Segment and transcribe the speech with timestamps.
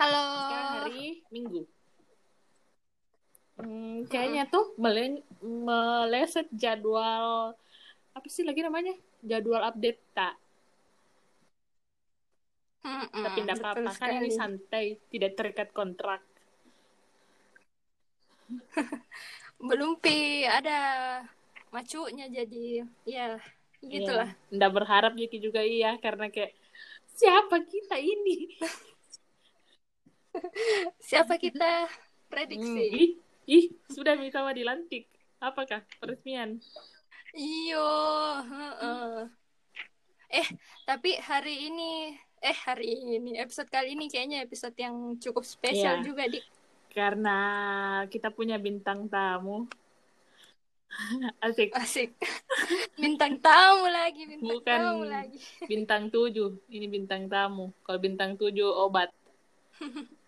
[0.00, 0.24] Halo.
[0.32, 1.68] Sekarang hari Minggu.
[3.60, 7.52] Hmm, kayaknya tuh mele meleset jadwal
[8.16, 8.96] apa sih lagi namanya?
[9.20, 10.40] Jadwal update tak.
[12.80, 16.24] Mm-mm, Tapi tidak apa-apa kan ini santai, tidak terikat kontrak.
[19.68, 20.80] Belum pi ada
[21.68, 23.36] macunya jadi ya
[23.84, 24.32] gitulah.
[24.32, 24.56] Iya.
[24.56, 26.56] Nggak berharap Yaki juga iya karena kayak
[27.12, 28.56] siapa kita ini?
[31.00, 31.94] Siapa kita Hmm,
[32.30, 32.84] prediksi?
[32.90, 33.10] ih,
[33.46, 35.10] ih, sudah minta dilantik.
[35.40, 36.60] Apakah peresmian?
[37.32, 37.90] Iyo.
[40.30, 40.46] Eh,
[40.84, 46.06] tapi hari ini eh hari ini episode kali ini kayaknya episode yang cukup spesial Iya.
[46.06, 46.40] juga di
[46.90, 47.38] Karena
[48.10, 49.66] kita punya bintang tamu.
[51.44, 51.70] Asik.
[51.72, 52.10] asik.
[52.98, 54.78] Bintang tamu lagi, bintang Bukan.
[54.82, 55.38] tamu lagi.
[55.66, 56.58] Bintang tujuh.
[56.66, 57.70] Ini bintang tamu.
[57.86, 59.10] Kalau bintang tujuh obat.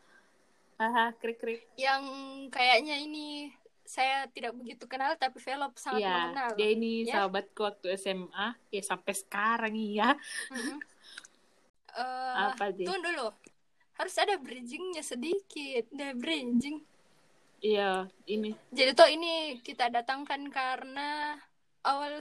[0.76, 1.64] Haha, krik-krik.
[1.74, 2.02] Yang
[2.48, 6.48] kayaknya ini saya tidak begitu kenal tapi Velop sangat Iya, mengenal.
[6.56, 7.12] dia ini Ya.
[7.14, 8.46] sahabatku waktu SMA.
[8.70, 10.16] Ya sampai sekarang iya.
[11.92, 12.88] Eh, Apa sih?
[12.88, 13.28] tunggu dulu.
[14.00, 15.84] Harus ada bridgingnya sedikit.
[15.92, 16.80] Ada bridging.
[17.60, 18.56] Iya, ini.
[18.72, 21.36] Jadi toh ini kita datangkan karena
[21.84, 22.18] awal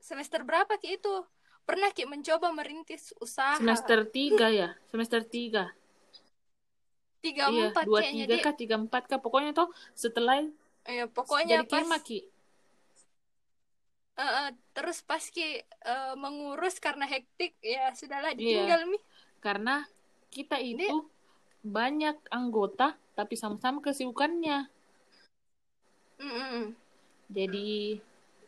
[0.00, 1.14] semester berapa Ki itu?
[1.62, 3.54] Pernah Ki mencoba merintis usaha.
[3.54, 4.72] Semester tiga ya.
[4.88, 5.68] Semester tiga.
[7.20, 9.20] Tiga Iya, empat dua tiga kah, tiga empat kah.
[9.20, 10.40] Pokoknya tuh setelah
[10.88, 12.24] Eh, pokoknya jadi pas eh,
[14.20, 18.40] eh, terus pas Ki eh, mengurus karena hektik ya sudahlah Iya.
[18.40, 18.98] ditinggal Mi.
[19.40, 19.84] Karena
[20.32, 21.04] kita itu
[21.60, 24.68] banyak anggota, tapi sama-sama kesibukannya.
[26.20, 26.72] Mm-mm.
[27.28, 28.00] Jadi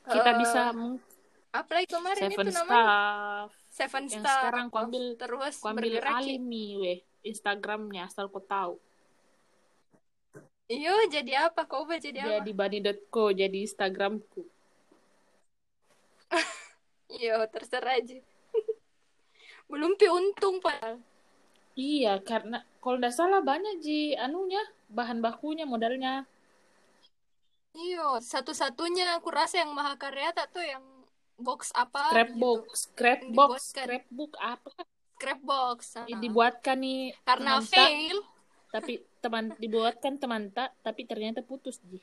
[0.09, 0.61] kita Eh, bisa
[1.53, 3.49] Apalagi kemarin seven itu namanya staff.
[3.69, 4.33] Seven Yang Star.
[4.41, 8.75] sekarang ku ambil terus ku ambil bergerak alimi weh Instagramnya asal kau tahu.
[10.67, 11.67] Iyo jadi apa?
[11.67, 12.31] Kau ubah jadi apa?
[12.43, 14.43] Jadi bani.co jadi Instagramku.
[17.23, 18.19] Iyo terserah aja.
[19.71, 20.99] Belum pi untung padahal.
[21.73, 24.61] Iya, karena kalau nggak salah banyak ji anunya,
[24.93, 26.29] bahan bakunya, modalnya.
[27.73, 30.85] Iyo satu-satunya aku rasa yang mahakarya tak tuh yang
[31.41, 32.13] box apa?
[32.13, 32.77] Scrapbook, gitu.
[32.77, 34.73] scrapbook, scrapbook apa?
[35.23, 35.79] Scrapbox.
[36.03, 36.07] ah.
[36.11, 38.19] Dibuatkan nih Karena teman tak, fail.
[38.75, 42.03] tapi teman dibuatkan teman tak, tapi ternyata putus ji.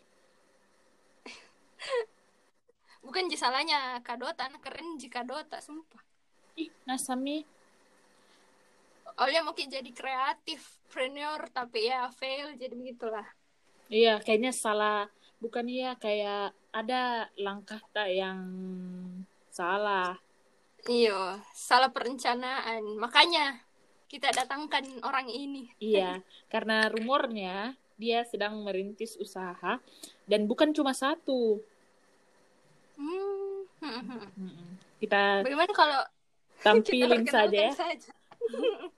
[3.04, 6.00] Bukan ji salahnya Kadota, keren ji Kadota, sumpah.
[6.56, 7.44] Ih, nasami.
[9.20, 13.28] Oleh ki jadi kreatif, preneur, tapi ya fail, jadi begitulah.
[13.92, 15.12] Iya, kayaknya salah.
[15.44, 18.40] Bukan iya, kayak ada langkah tak yang
[19.52, 20.16] salah.
[20.88, 22.96] Iyo, salah perencanaan.
[22.96, 23.60] Makanya
[24.08, 25.70] kita datangkan orang ini.
[25.78, 29.78] Iya, karena rumornya dia sedang merintis usaha
[30.24, 31.60] dan bukan cuma satu.
[32.96, 33.68] Hmm.
[35.00, 36.02] Kita Bagaimana kalau
[36.64, 37.72] tampilin kita saja ya.
[37.76, 38.12] saja?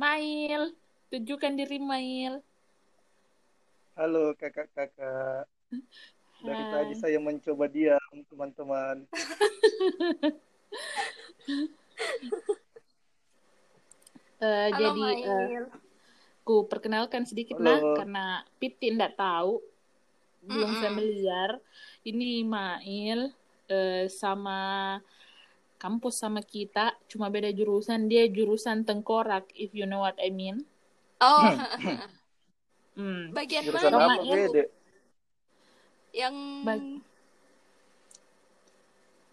[0.00, 0.76] Mail,
[1.08, 2.40] tunjukkan diri Mail.
[3.94, 5.46] Halo kakak-kakak.
[6.44, 6.72] Dari Hai.
[6.76, 8.96] tadi saya mencoba diam, teman-teman.
[14.44, 15.64] Eh, Halo, jadi eh, Mail.
[16.44, 17.64] ku perkenalkan sedikit Halo.
[17.64, 18.24] nah karena
[18.60, 19.56] Piti tidak tahu,
[20.44, 20.82] belum Mm-mm.
[20.84, 21.50] familiar.
[22.04, 23.32] Ini Mail
[23.72, 25.00] eh, sama
[25.80, 28.04] kampus sama kita, cuma beda jurusan.
[28.04, 30.68] Dia jurusan tengkorak, if you know what I mean.
[31.24, 31.56] Oh,
[33.00, 33.32] Hmm.
[33.38, 34.20] bagian Jurusan mana?
[34.20, 34.68] Mail.
[36.14, 37.02] Yang Bag-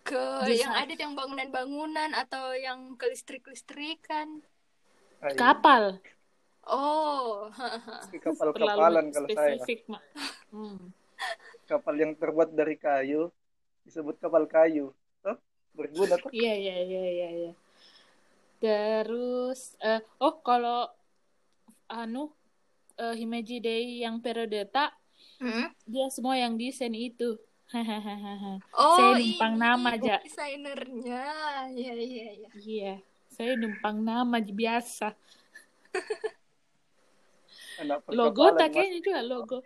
[0.01, 4.41] ke yang ada yang bangunan-bangunan atau yang ke listrik-listrikan.
[5.21, 6.01] Ayo, Kapal.
[6.65, 7.47] Oh,
[8.25, 9.61] Kapal-kapalan kalau saya.
[9.61, 9.85] spesifik.
[10.49, 10.89] Hmm.
[11.69, 13.29] Kapal yang terbuat dari kayu
[13.85, 14.93] disebut kapal kayu.
[15.21, 15.37] Toh,
[15.77, 16.29] berguna tuh.
[16.33, 17.51] Iya, iya, iya, iya, iya.
[18.61, 20.85] Terus, eh, oh kalau
[21.89, 22.29] anu
[22.97, 24.93] eh, Himeji Day yang periode tak,
[25.41, 25.73] Hmm?
[25.83, 27.33] dia semua yang desain itu.
[27.67, 28.59] Hahaha.
[28.75, 30.17] oh Saya numpang ini nama, Ja.
[30.19, 31.23] desainernya.
[31.71, 32.49] Iya, iya, iya.
[32.53, 32.93] Iya,
[33.27, 35.07] saya numpang nama aja biasa.
[38.11, 39.57] Logo tak kayaknya juga logo.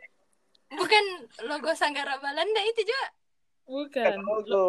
[0.72, 1.04] Bukan
[1.46, 3.06] logo Sanggara Balanda itu juga.
[3.66, 4.12] Bukan.
[4.22, 4.66] Lo- Logo,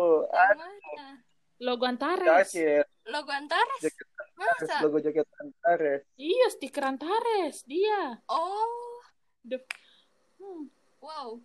[1.60, 2.50] logo Antares.
[2.50, 3.80] jaket, Logo Antares.
[3.80, 4.76] jaket Antares, Masa?
[4.82, 6.02] logo jaket Antares.
[6.16, 7.62] Iya, stiker Antares.
[7.64, 8.18] Dia.
[8.26, 9.00] Oh,
[9.46, 9.60] The...
[11.06, 11.38] Wow.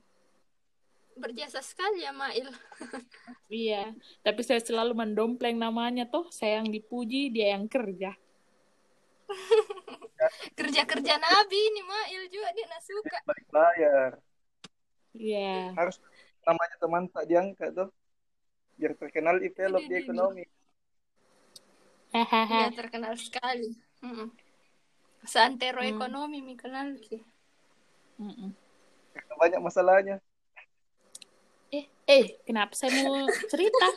[1.13, 2.50] Berjasa sekali ya, Mail.
[3.52, 3.94] iya,
[4.25, 6.25] tapi saya selalu mendompleng namanya toh.
[6.34, 8.18] Saya yang dipuji, dia yang kerja.
[10.60, 14.12] kerja kerja nabi ini Mail juga dia nak suka balik bayar
[15.12, 15.72] Iya.
[15.74, 15.98] harus
[16.44, 17.90] namanya teman tak diangkat tuh
[18.75, 20.44] biar terkenal di pelop di ekonomi
[22.12, 22.75] dia Hahaha.
[22.75, 23.72] terkenal sekali
[24.04, 24.30] Mm-mm.
[25.24, 25.90] Santero Hmm.
[25.90, 27.18] ekonomi mi kenal ki.
[28.19, 28.52] Mm-mm.
[28.52, 28.61] karena
[29.38, 30.18] banyak masalahnya
[31.72, 33.16] Eh, eh, kenapa saya mau
[33.48, 33.88] cerita?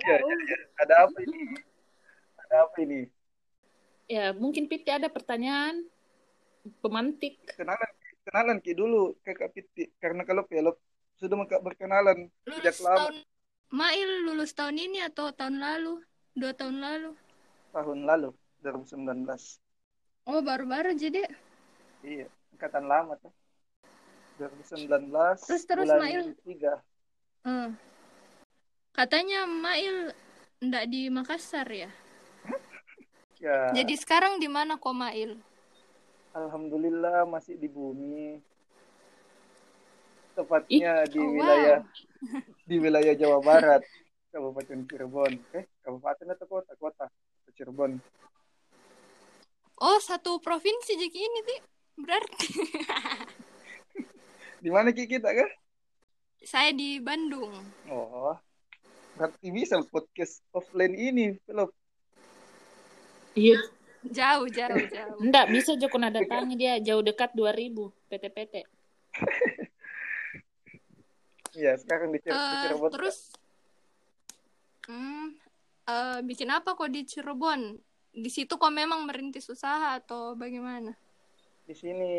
[0.00, 0.30] Ya, Halo.
[0.78, 1.40] ada apa ini
[2.38, 3.00] ada apa ini
[4.06, 5.88] Ya, mungkin Piti ada pertanyaan
[6.78, 7.40] pemantik.
[7.56, 7.90] kenalan
[8.22, 10.78] kenalan ki dulu ke Kak Piti karena kalau pelop
[11.16, 13.16] sudah maka berkenalan sejak Lulus lama tahun
[13.72, 16.04] Mail lulus tahun ini atau tahun lalu?
[16.36, 17.10] Dua tahun lalu.
[17.72, 18.30] tahun lalu
[18.60, 19.58] 2019
[20.22, 21.24] Oh baru-baru jadi.
[22.04, 22.28] iya
[22.62, 23.34] angkatan lama tuh
[24.38, 25.10] 2019
[25.42, 26.22] Terus- terus, bulan Mail.
[26.46, 26.78] tiga
[27.42, 27.74] Eh.
[28.94, 30.14] Katanya Mail
[30.62, 31.90] ndak di Makassar ya.
[33.42, 35.42] ya Jadi sekarang di mana kok Mail?
[36.32, 38.38] alhamdulillah masih di bumi
[40.32, 41.34] tepatnya di Oh, wow.
[41.34, 41.78] wilayah
[42.70, 43.82] di wilayah Jawa Barat
[44.30, 47.06] Kabupaten Cirebon eh kabupaten atau kota kota
[47.52, 47.98] Cirebon
[49.76, 51.58] Oh satu provinsi jadi ini sih.
[51.98, 52.48] Berarti
[54.64, 55.50] di mana Ki kita kan
[56.42, 57.54] saya di Bandung.
[57.90, 58.34] oh
[59.14, 61.70] berarti bisa podcast offline ini belum
[63.32, 63.56] Iya.
[64.02, 65.16] Jauh jauh jauh.
[65.22, 67.70] Enggak, bisa Joko datangi dia jauh dekat 2000
[68.10, 68.54] PT-PT.
[71.52, 73.28] Iya sekarang di, Cirebon terus
[74.88, 75.36] hmm,
[75.84, 77.76] eh, bikin apa kok di Cirebon?
[78.08, 80.96] Di situ kok memang merintis usaha atau bagaimana?
[81.72, 82.12] Di sini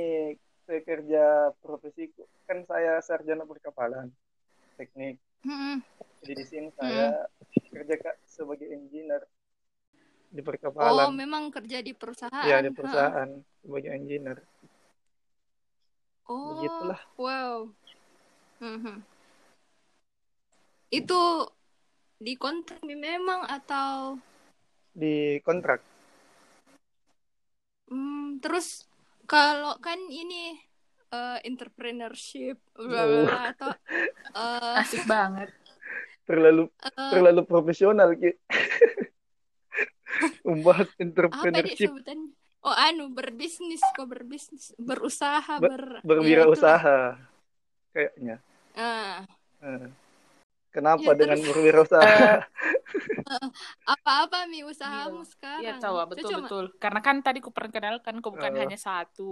[0.65, 4.09] saya kerja profesiku kan saya sarjana perkapalan
[4.81, 5.21] teknik
[6.25, 7.29] jadi di sini saya
[7.69, 9.21] kerja kak sebagai engineer
[10.33, 12.49] di Oh, perkapalan memang kerja di perusahaan.
[12.49, 12.73] ya di Ha.
[12.73, 13.29] perusahaan
[13.61, 14.41] sebagai engineer
[16.25, 17.01] Oh, Begitulah.
[17.21, 17.69] wow.
[18.57, 19.05] Mhm.
[20.89, 21.21] Itu
[22.17, 24.17] di kontrak memang atau
[24.93, 25.81] di kontrak
[27.89, 28.85] hmm, terus
[29.25, 30.57] kalau kan ini
[31.09, 33.27] eh, entrepreneurship bla bla Oh.
[33.49, 33.69] atau
[34.33, 35.49] eh, Asik banget.
[36.23, 38.31] terlalu eh, terlalu profesional Ki.
[40.47, 42.31] membahas apa entrepreneurship sebutannya?
[42.63, 47.19] Oh, anu berbisnis kok berbisnis, berusaha, Be- ber ya, berwirausaha
[47.91, 48.79] kayaknya itulah.
[48.79, 49.19] Ah,
[49.63, 49.87] Eh,
[50.73, 52.49] kenapa Ya, dengan terus- berwirausaha
[53.87, 55.61] apa-apa mi usahamu Iya, sekarang?
[55.63, 56.65] Iya, tahu betul cuma- betul.
[56.75, 58.59] Karena kan tadi ku perkenalkan kau bukan Oh.
[58.59, 59.31] hanya satu.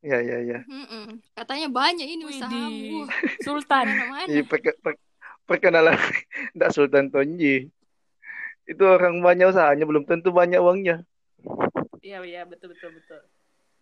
[0.00, 1.20] ya ya ya Mm-mm.
[1.30, 2.40] Katanya banyak ini Widih.
[2.40, 2.98] usahamu.
[3.38, 3.86] Sultan.
[4.26, 5.00] Iya, perke- per-
[5.44, 5.92] perkenalan
[6.52, 7.68] tidak Sultan Tonji
[8.64, 11.02] itu orang banyak usahanya belum tentu banyak uangnya
[12.00, 13.18] Iya, iya, betul betul betul.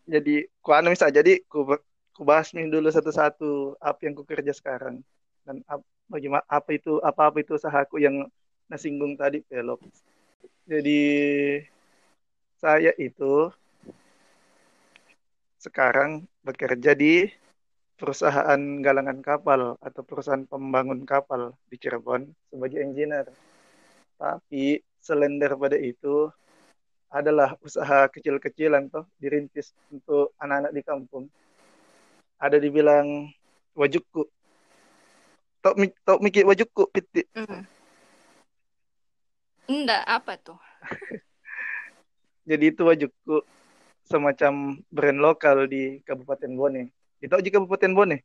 [0.07, 1.69] jadi ku anu misal jadi ku
[2.11, 5.05] ku bahas nih dulu satu-satu apa yang ku kerja sekarang
[5.49, 5.65] dan
[6.13, 8.29] bagaimana apa itu apa apa itu usahaku yang
[8.69, 9.81] nasinggung tadi pelop
[10.69, 11.01] jadi
[12.61, 13.49] saya itu
[15.57, 17.33] sekarang bekerja di
[17.97, 23.33] perusahaan galangan kapal atau perusahaan pembangun kapal di Cirebon sebagai engineer
[24.21, 26.29] tapi selain daripada itu
[27.09, 31.25] adalah usaha kecil-kecilan toh dirintis untuk anak-anak di kampung.
[32.37, 33.33] Ada dibilang
[33.73, 34.29] wajukku.
[35.69, 37.29] Tok mi tok mikir wajukku piti.
[37.37, 37.61] Mm.
[39.69, 40.57] Enggak, apa tuh?
[42.49, 43.45] Jadi itu wajukku
[44.09, 46.89] semacam brand lokal di Kabupaten Bone.
[47.21, 48.17] Itu aja Kabupaten Bone.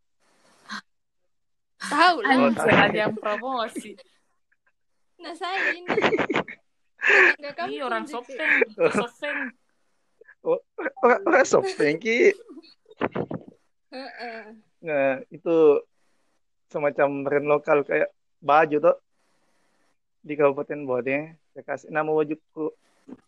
[1.83, 2.47] Tahu lah.
[2.47, 3.99] Oh, ada yang promosi.
[5.19, 5.83] Nah, saya ini.
[7.43, 8.39] Enggak kamu Ih, orang tunjuk, Ki.
[8.39, 8.51] sopeng.
[8.87, 9.37] Sopeng.
[11.03, 12.31] Orang orang sopeng ki.
[13.91, 14.39] Heeh.
[14.79, 15.83] Nah, itu
[16.73, 18.09] semacam brand lokal kayak
[18.41, 18.97] baju tuh
[20.25, 21.37] di Kabupaten Bone.
[21.53, 22.73] Saya kasih nama wajukku.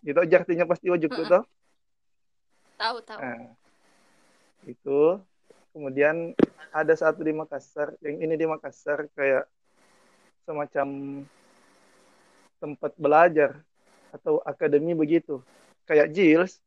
[0.01, 1.29] Itu aja artinya pasti wajukku Heeh.
[1.29, 1.43] tuh.
[2.75, 3.19] Tahu, tahu.
[3.21, 3.53] Nah,
[4.65, 4.99] itu
[5.71, 6.33] kemudian
[6.73, 9.47] ada satu di Makassar, yang ini di Makassar kayak
[10.43, 10.87] semacam
[12.59, 13.61] tempat belajar
[14.11, 15.39] atau akademi begitu.
[15.85, 16.59] Kayak Jils,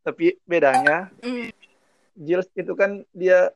[0.00, 1.50] tapi bedanya Mm.
[2.14, 3.50] Jils itu kan dia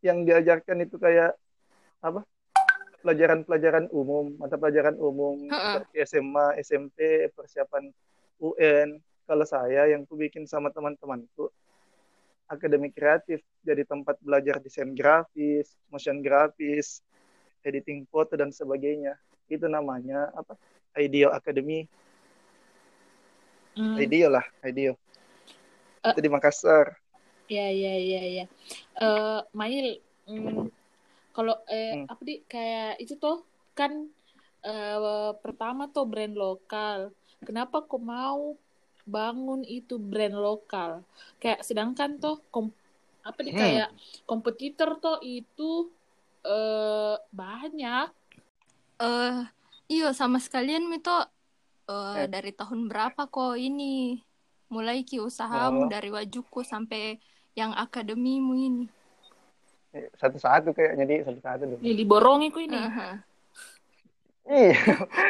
[0.00, 1.36] yang diajarkan itu kayak
[2.04, 2.20] apa?
[3.00, 7.88] Pelajaran-pelajaran umum, mata pelajaran umum seperti SMA, SMP, persiapan
[8.40, 9.00] UN.
[9.24, 11.48] Kalau saya yang ku bikin sama teman-temanku
[12.48, 17.00] akademi kreatif jadi tempat belajar desain grafis, motion grafis,
[17.64, 19.16] editing foto dan sebagainya.
[19.48, 20.56] Itu namanya apa?
[20.94, 21.88] IDEO Academy.
[23.74, 23.98] Hmm.
[23.98, 24.94] IDEO lah, IDEO.
[26.04, 26.12] Eh.
[26.12, 26.94] Itu di Makassar.
[27.48, 28.44] Ya, ya, ya, ya.
[28.96, 30.83] Eh, Mail, mm,
[31.34, 32.06] kalau eh Hmm.
[32.06, 33.42] apa di kayak itu tuh
[33.74, 34.06] kan
[34.62, 37.10] eh pertama tuh brand lokal.
[37.44, 38.56] Kenapa kau mau
[39.04, 41.04] bangun itu brand lokal?
[41.36, 42.72] Kayak sedangkan tuh kom
[43.20, 43.60] apa di Hmm.
[43.60, 43.88] kayak
[44.24, 45.90] kompetitor tuh itu
[46.44, 48.08] eh banyak.
[48.94, 49.36] Eh,
[49.90, 51.12] iya sama sekalian itu
[51.84, 52.26] eh Eh.
[52.30, 54.22] dari tahun berapa kok ini
[54.72, 55.90] mulai ki usahamu Oh.
[55.92, 57.20] dari wajuku sampai
[57.52, 58.86] yang akademimu ini.
[59.94, 61.80] Eh, Satu-satu kayaknya di satu-satu dulu.
[61.80, 62.74] Ini diborongi kok ini.
[62.76, 63.10] Aha.
[64.44, 64.76] Iya.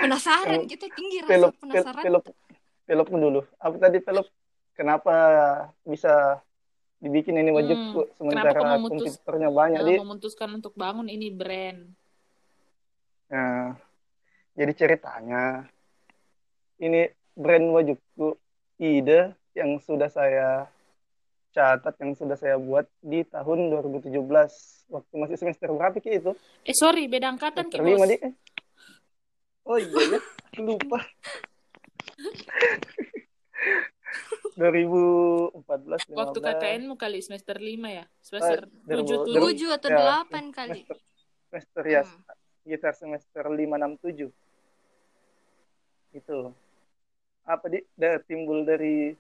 [0.02, 2.02] Penasaran kita tinggi rasa Pelop, pel- penasaran.
[2.02, 2.24] pelop,
[2.82, 3.40] pelopmu dulu.
[3.56, 4.26] Apa tadi pelop?
[4.74, 5.14] Kenapa
[5.84, 6.42] bisa
[6.98, 9.94] dibikin ini wajib Hmm, kok kenapa sementara memutus- kompetitornya banyak di?
[10.00, 11.80] memutuskan untuk bangun ini brand.
[13.28, 13.76] Nah,
[14.52, 15.68] jadi ceritanya
[16.76, 18.34] ini brand Wajukku
[18.76, 19.20] ide
[19.52, 20.66] yang sudah saya
[21.54, 24.10] catat yang sudah saya buat di tahun 2017
[24.88, 26.32] waktu masih semester berapa ki itu?
[26.62, 28.10] Eh sorry, beda angkatan ki lima bos.
[28.10, 28.18] di.
[29.64, 30.20] Oh iya ya,
[30.60, 30.98] lupa.
[34.54, 36.46] 2014 Waktu 15.
[36.46, 38.04] KKN mu kali semester 5 ya?
[38.20, 39.40] Semester Eh, 7 dari- tujuh.
[39.42, 40.80] Tujuh atau Ya, delapan kali.
[40.84, 40.98] Semester,
[41.50, 42.22] semester ya, Hmm.
[42.60, 44.30] sekitar semester 5 6 7.
[46.12, 46.54] Itu.
[47.42, 49.12] Apa di da, timbul dari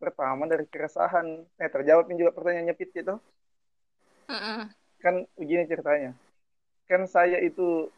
[0.00, 1.44] pertama dari keresahan.
[1.60, 3.14] Eh terjawab juga pertanyaannya Pit itu.
[4.32, 4.60] Heeh.
[5.04, 6.16] Kan begini ceritanya.
[6.88, 7.92] Kan saya itu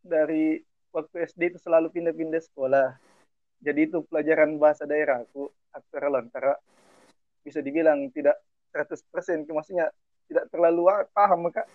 [0.00, 0.62] dari
[0.94, 2.94] waktu SD itu selalu pindah-pindah sekolah.
[3.60, 6.54] Jadi itu pelajaran bahasa daerah aku aksara lontara
[7.44, 8.36] bisa dibilang tidak
[8.72, 9.90] 100% maksudnya
[10.30, 11.66] tidak terlalu paham kak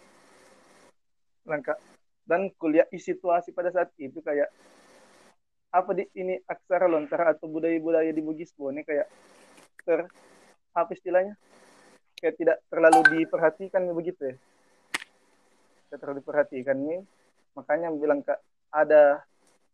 [1.45, 1.77] langkah
[2.25, 4.49] dan kuliah situasi pada saat itu kayak
[5.75, 9.11] apa di ini aksara lontara atau budaya-budaya di Bugis ini kayak
[9.85, 10.09] ter
[10.75, 11.37] apa istilahnya?
[12.19, 14.35] Kayak tidak terlalu diperhatikan begitu ya.
[15.87, 17.01] Tidak terlalu diperhatikan nih
[17.55, 19.23] makanya bilang kak ada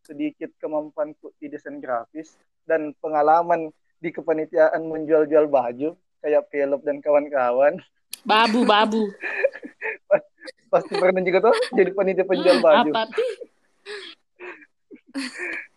[0.05, 2.37] sedikit kemampuanku di desain grafis
[2.69, 7.81] dan pengalaman di kepanitiaan menjual-jual baju kayak Pelop dan kawan-kawan.
[8.21, 9.09] Babu, babu.
[10.71, 12.91] pasti pernah juga tuh jadi panitia penjual Hmm, baju.
[12.95, 13.03] Apa?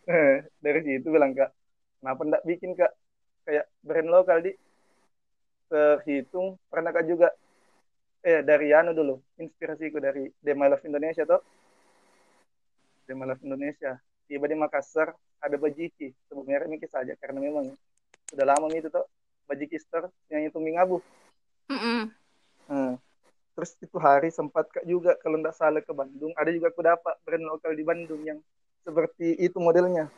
[0.04, 1.48] Eh, dari situ bilang kak
[1.98, 2.92] kenapa ndak bikin kak
[3.44, 4.52] kayak brand lokal di
[5.68, 7.28] terhitung pernah kak juga
[8.24, 11.40] eh dari Yano dulu inspirasiku dari Dema Love Indonesia tuh
[13.12, 15.12] Love Indonesia tiba di Makassar
[15.44, 17.68] ada Bajiki sebut merek ini saja karena memang
[18.32, 19.04] sudah lama itu tuh
[19.44, 21.04] Bajiki Store yang itu Mingabu.
[22.64, 22.96] Hmm.
[23.54, 26.32] Terus itu hari sempat kak juga kalau nggak salah ke Bandung.
[26.34, 28.40] Ada juga aku dapat brand lokal di Bandung yang
[28.82, 30.08] seperti itu modelnya.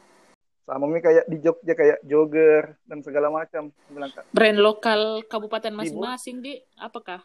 [0.66, 3.70] Sama mi kayak di Jogja kayak jogger dan segala macam.
[3.86, 7.22] Bilang Brand lokal kabupaten masing-masing di apakah?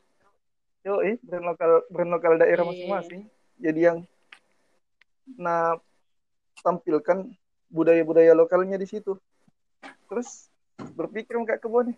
[0.82, 3.30] yo eh brand lokal brand lokal daerah masing-masing.
[3.62, 3.98] Jadi yang
[5.38, 5.78] nah
[6.66, 7.30] tampilkan
[7.70, 9.18] budaya-budaya lokalnya di situ.
[10.10, 10.50] Terus
[10.98, 11.94] berpikir kak ke Bone.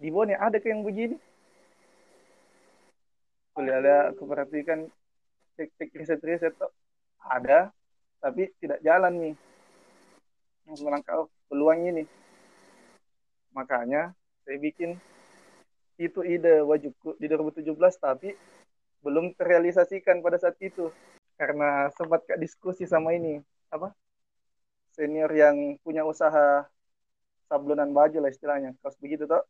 [0.00, 1.16] Di Bone ada kayak yang begini.
[3.52, 4.88] Kuliah ada aku perhatikan
[5.60, 6.72] cek-cek riset-riset tuh
[7.20, 7.68] ada
[8.24, 9.34] tapi tidak jalan nih
[10.66, 12.04] yang melangkah oh, peluang ini.
[13.52, 14.96] Makanya saya bikin
[16.00, 17.68] itu ide wajibku di 2017
[18.00, 18.34] tapi
[19.02, 20.90] belum terrealisasikan pada saat itu.
[21.36, 23.42] Karena sempat kak diskusi sama ini
[23.72, 23.90] apa
[24.92, 26.68] senior yang punya usaha
[27.48, 28.76] sablonan baju lah istilahnya.
[28.80, 29.42] Kaos begitu toh.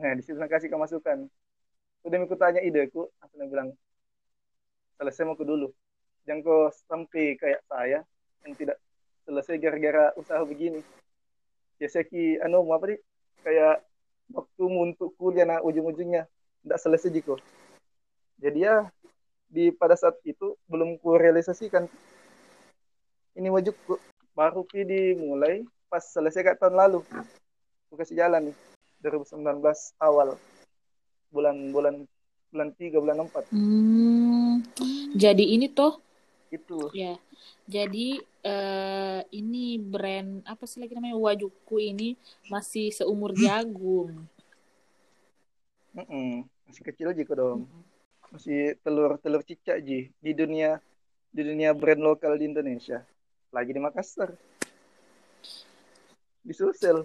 [0.00, 1.28] Nah di situ saya kasih kemasukan.
[2.02, 3.74] Udah aku tanya ideku aku bilang
[4.98, 5.70] selesai mau ke dulu.
[6.26, 8.06] Jangan kau sampai kayak saya
[8.46, 8.78] yang tidak
[9.24, 10.82] selesai gara-gara usaha begini.
[11.78, 13.00] Biasa ki anu mau apa sih
[13.42, 13.82] kayak
[14.30, 16.26] waktu untuk kuliah nah ujung-ujungnya.
[16.62, 17.38] Tidak selesai jiko
[18.42, 18.76] jadi ya
[19.46, 21.86] di pada saat itu belum ku realisasikan
[23.38, 24.02] ini wajibku
[24.34, 27.00] baru pi dimulai pas selesai kak tahun lalu.
[27.86, 28.56] Aku kasih jalan nih
[29.04, 29.62] 2019
[30.02, 30.34] awal.
[31.30, 32.02] Bulan bulan
[32.50, 33.46] bulan tiga bulan empat.
[33.54, 34.66] Hmm,
[35.14, 36.02] jadi ini tuh
[36.50, 36.90] itu.
[36.92, 37.14] Ya.
[37.72, 42.20] Jadi eh, ini brand apa sih lagi namanya Wajuku ini
[42.52, 44.28] masih seumur jagung.
[45.92, 46.48] Mm-mm.
[46.68, 47.68] masih kecil aja kok dong
[48.32, 50.80] masih telur telur cicak ji di dunia
[51.28, 53.04] di dunia brand lokal di Indonesia
[53.52, 54.32] lagi di Makassar
[56.40, 57.04] di Sulsel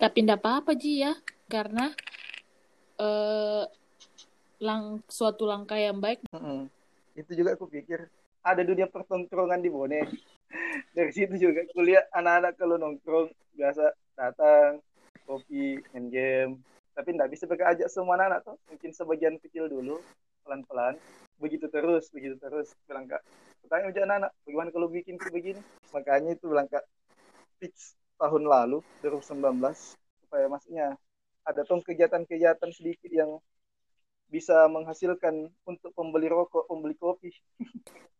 [0.00, 1.12] Tapi tidak apa-apa Ji ya,
[1.46, 1.92] karena
[2.98, 3.64] eh
[4.64, 6.24] lang suatu langkah yang baik.
[6.32, 6.72] Mm-mm.
[7.12, 8.08] itu juga aku pikir
[8.42, 10.02] ada dunia pertongkrongan di Bone.
[10.92, 14.82] Dari situ juga kuliah anak-anak kalau nongkrong biasa datang
[15.24, 16.52] kopi main game.
[16.92, 20.02] Tapi nggak bisa mereka ajak semua anak-anak tuh mungkin sebagian kecil dulu
[20.44, 20.98] pelan-pelan.
[21.40, 22.74] Begitu terus begitu terus.
[22.84, 23.22] Bilang kak
[23.72, 25.60] tanya aja anak-anak bagaimana kalau bikin kayak begini?
[25.96, 26.84] Makanya itu bilang kak
[27.56, 29.40] fix tahun lalu 2019
[30.28, 30.86] supaya maksudnya
[31.42, 33.40] ada tuh kegiatan-kegiatan sedikit yang
[34.32, 37.32] bisa menghasilkan untuk pembeli rokok, pembeli kopi.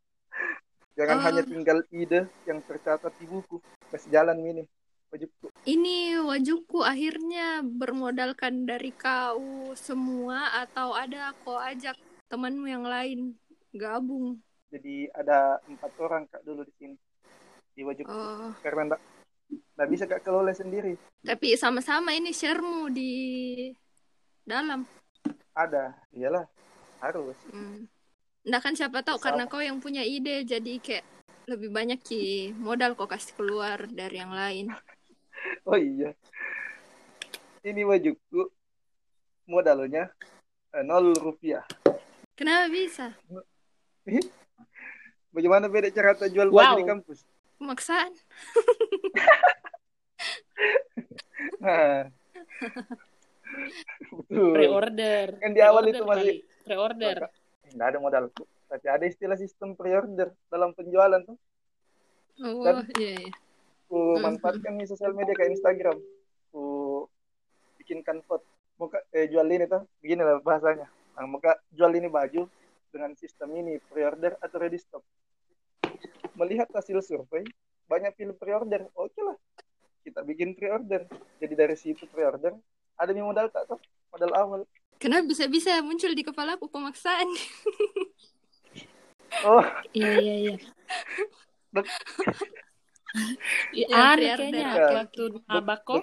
[0.92, 1.24] Jangan Oh.
[1.24, 3.56] hanya tinggal ide yang tercatat di buku.
[3.88, 4.64] Kasih jalan ini.
[5.08, 5.52] Wajibku.
[5.64, 9.40] Ini wajuku akhirnya bermodalkan dari kau
[9.72, 11.96] semua atau ada kau ajak
[12.28, 13.36] temanmu yang lain
[13.72, 14.40] gabung.
[14.72, 16.96] Jadi ada empat orang kak dulu di sini
[17.72, 18.08] di wajibku.
[18.08, 19.00] Oh, Karena enggak
[19.76, 20.96] nggak bisa kak kelola sendiri.
[21.20, 23.12] tapi sama-sama ini sharemu di
[24.42, 24.88] dalam.
[25.52, 26.48] Ada, iyalah
[26.98, 27.36] harus.
[27.52, 27.84] Hmm.
[28.42, 29.24] Nggak kan siapa tahu Sama.
[29.30, 31.04] karena kau yang punya ide jadi kayak
[31.46, 34.66] lebih banyak ki modal kau kasih keluar dari yang lain.
[35.66, 36.14] Oh iya.
[37.66, 38.46] Ini wajibku
[39.50, 40.06] modalnya
[40.70, 41.66] eh, nol rupiah.
[42.38, 43.10] Kenapa bisa?
[45.34, 46.54] Bagaimana beda cara jual Wow.
[46.54, 47.18] baju di kampus?
[47.58, 48.10] Pemaksaan.
[51.62, 52.06] Nah.
[54.30, 55.26] Pre-order.
[55.42, 56.38] Kan di awal Pre-order itu masih-.
[56.66, 57.16] Pre-order.
[57.72, 58.44] Nggak ada modalku.
[58.68, 61.36] Tapi ada istilah sistem pre-order dalam penjualan tuh.
[62.40, 63.30] Oh, Dan- iya, iya.
[63.88, 64.24] Ku Hmm.
[64.24, 66.00] manfaatkan di sosial media kayak Instagram.
[66.48, 67.04] Ku
[67.76, 68.44] bikinkan vote.
[68.80, 70.88] Muka eh, jual ini tuh, begini lah bahasanya.
[71.12, 72.48] Nah, muka jual ini baju
[72.88, 75.04] dengan sistem ini pre-order atau ready stock.
[76.32, 77.44] Melihat hasil survei,
[77.84, 78.88] banyak pilih pre-order.
[78.96, 79.36] Oke lah,
[80.00, 81.04] kita bikin pre-order.
[81.36, 82.56] Jadi dari situ pre-order,
[82.96, 84.60] ada nih modal tak tuh, modal awal.
[85.02, 87.26] Kenapa bisa-bisa muncul di kepalaku pemaksaan?
[89.42, 90.54] Oh, Iya, iya, iya.
[93.72, 94.36] Ya, pre-order.
[94.40, 94.88] kayaknya Ya.
[95.04, 95.96] waktu Mabako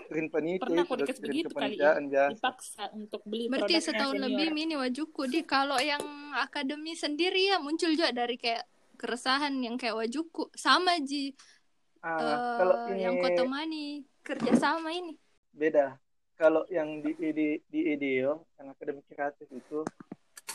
[0.60, 1.98] pernah podcast doktrin begitu kali ya.
[2.30, 4.30] dipaksa untuk beli Berarti setahun senior.
[4.30, 6.02] lebih ini wajuku di kalau yang
[6.38, 11.34] akademi sendiri ya muncul juga dari kayak keresahan yang kayak wajuku sama ji
[12.00, 13.86] Ah, eh, kalau ini yang kau temani
[14.22, 15.14] kerjasama ini.
[15.50, 15.98] beda.
[16.40, 19.84] Kalau yang di di di IDEO, yang akademik kreatif itu,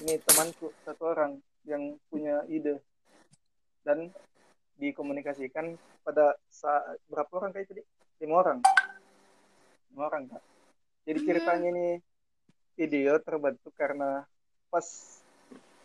[0.01, 1.37] ini temanku satu orang
[1.69, 2.81] yang punya ide
[3.85, 4.09] dan
[4.81, 7.83] dikomunikasikan pada saat berapa orang kayak tadi?
[8.25, 8.59] Lima orang.
[9.93, 10.43] Lima orang kak.
[11.05, 11.29] Jadi Hmm.
[11.29, 11.89] ceritanya ini
[12.81, 14.25] IDEO terbentuk karena
[14.73, 14.89] pas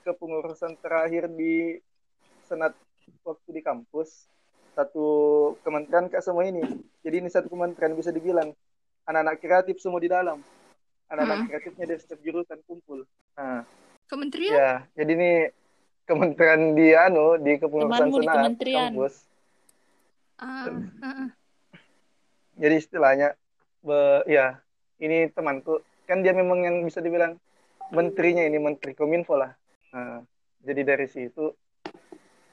[0.07, 1.75] kepengurusan terakhir di
[2.47, 2.71] senat
[3.27, 4.31] waktu di kampus
[4.79, 5.05] satu
[5.59, 6.63] kementerian kak semua ini.
[7.03, 8.55] Jadi ini satu kementerian bisa dibilang
[9.09, 10.37] anak-anak kreatif semua di dalam.
[11.09, 11.47] Anak-anak Hmm.
[11.49, 13.01] kreatifnya dari setiap jurusan kumpul.
[13.33, 13.65] Nah,
[14.05, 14.53] Kementerian?
[14.53, 15.31] ya, jadi ini
[16.05, 18.91] kementerian di anu di kepengurusan di senat kementerian.
[18.93, 19.15] kampus.
[20.37, 20.69] Ah,
[21.01, 21.27] ah.
[22.59, 23.33] Jadi istilahnya
[23.81, 24.61] be, ya,
[25.01, 27.37] ini temanku kan dia memang yang bisa dibilang
[27.89, 29.53] menterinya ini menteri Kominfo lah.
[29.93, 30.21] Nah,
[30.61, 31.53] jadi dari situ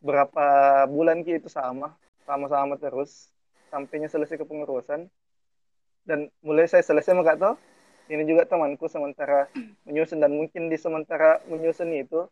[0.00, 0.46] berapa
[0.88, 1.92] bulan ki itu sama,
[2.24, 3.28] sama-sama terus
[3.68, 5.08] sampainya selesai kepengurusan
[6.06, 7.54] dan mulai saya selesai mah gak tahu
[8.06, 9.50] ini juga temanku sementara
[9.82, 12.30] menyusun dan mungkin di sementara menyusun itu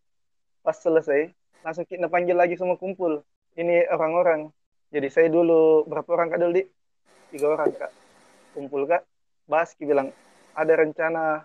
[0.62, 1.34] pas selesai
[1.66, 3.24] langsung kita panggil lagi semua kumpul.
[3.58, 4.52] Ini orang-orang.
[4.94, 6.62] Jadi saya dulu berapa orang kak dulu
[7.34, 7.90] tiga orang kak.
[8.54, 9.02] Kumpul kak.
[9.50, 10.14] Bahas ki bilang
[10.54, 11.42] ada rencana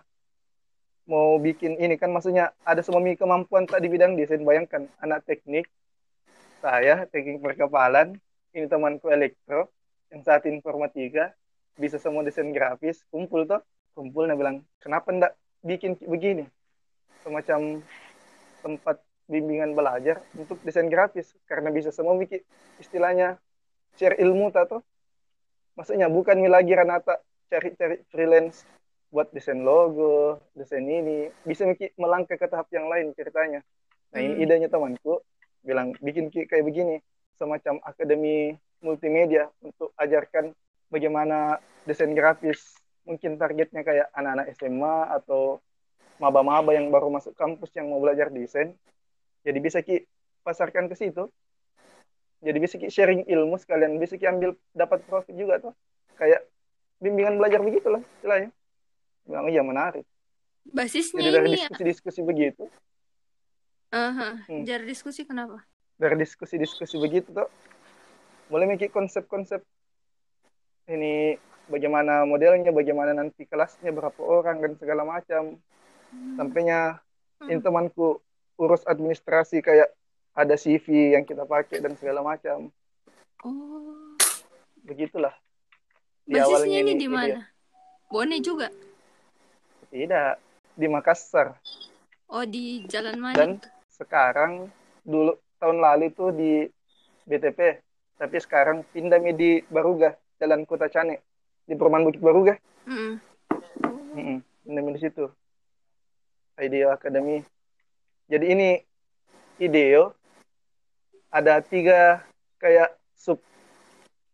[1.10, 4.46] mau bikin ini kan maksudnya ada semua kemampuan tak di bidang desain.
[4.46, 5.66] Bayangkan anak teknik
[6.62, 8.14] saya teknik perkapalan
[8.54, 9.72] ini temanku elektro
[10.14, 11.34] yang saat informatika
[11.80, 13.64] bisa semua desain grafis kumpul tuh
[13.96, 15.32] kumpul nah bilang kenapa ndak
[15.64, 16.44] bikin ki- begini?
[17.24, 17.80] Semacam
[18.60, 22.44] tempat bimbingan belajar untuk desain grafis karena bisa semua bikin
[22.76, 23.40] istilahnya
[23.96, 24.84] share ilmu tuh
[25.76, 28.62] maksudnya bukan lagi Ranata cari-cari freelance
[29.10, 31.28] buat desain logo desain ini.
[31.42, 33.60] Bisa mi melangkah ke tahap yang lain ceritanya.
[34.14, 34.44] Nah ini Hmm.
[34.46, 35.18] idenya temanku
[35.66, 37.02] bilang bikin ki- kayak begini.
[37.34, 40.54] Semacam akademi multimedia untuk ajarkan
[40.90, 42.76] bagaimana desain grafis
[43.06, 45.62] mungkin targetnya kayak anak-anak SMA atau
[46.20, 48.76] maba-maba yang baru masuk kampus yang mau belajar desain
[49.40, 50.04] jadi bisa ki
[50.44, 51.30] pasarkan ke situ
[52.44, 55.72] jadi bisa ki sharing ilmu sekalian bisa ki ambil dapat profit juga tuh
[56.20, 56.44] kayak
[57.00, 58.52] bimbingan belajar begitulah istilahnya
[59.24, 60.04] bilang iya menarik
[60.60, 61.68] Basisnya jadi dari ini ya.
[61.72, 62.68] diskusi-diskusi begitu
[63.90, 64.62] Aha, Hmm.
[64.62, 65.66] jar diskusi kenapa?
[65.98, 67.48] dari diskusi-diskusi begitu tuh
[68.46, 69.64] mulai mikir konsep-konsep
[70.90, 71.38] ini
[71.70, 75.54] bagaimana modelnya bagaimana nanti kelasnya berapa orang dan segala macam
[76.34, 76.98] sampainya
[77.40, 77.48] Hmm.
[77.48, 78.20] ini temanku
[78.60, 79.88] urus administrasi kayak
[80.36, 82.68] ada CV yang kita pakai dan segala macam
[83.40, 84.12] Oh.
[84.84, 85.32] Begitulah.
[86.28, 87.40] Di Basisnya ini di mana?
[88.12, 88.68] Bone juga.
[89.88, 90.32] Tidak,
[90.76, 91.56] di Makassar.
[92.28, 93.36] Oh, di Jalan mana?
[93.36, 93.50] Dan
[93.88, 94.68] sekarang
[95.02, 96.52] dulu tahun lalu itu di
[97.26, 97.80] BTP,
[98.20, 101.20] tapi sekarang pindah di Baruga, Jalan Kota Cane,
[101.68, 102.24] di Perumahan Bukit.
[102.88, 103.20] Mm-mm.
[104.16, 105.28] Mm-mm, pindah mi di situ.
[106.56, 107.44] Ideo Academy.
[108.24, 108.68] Jadi ini
[109.56, 110.16] Ideo
[111.28, 112.24] ada tiga
[112.56, 113.40] kayak sub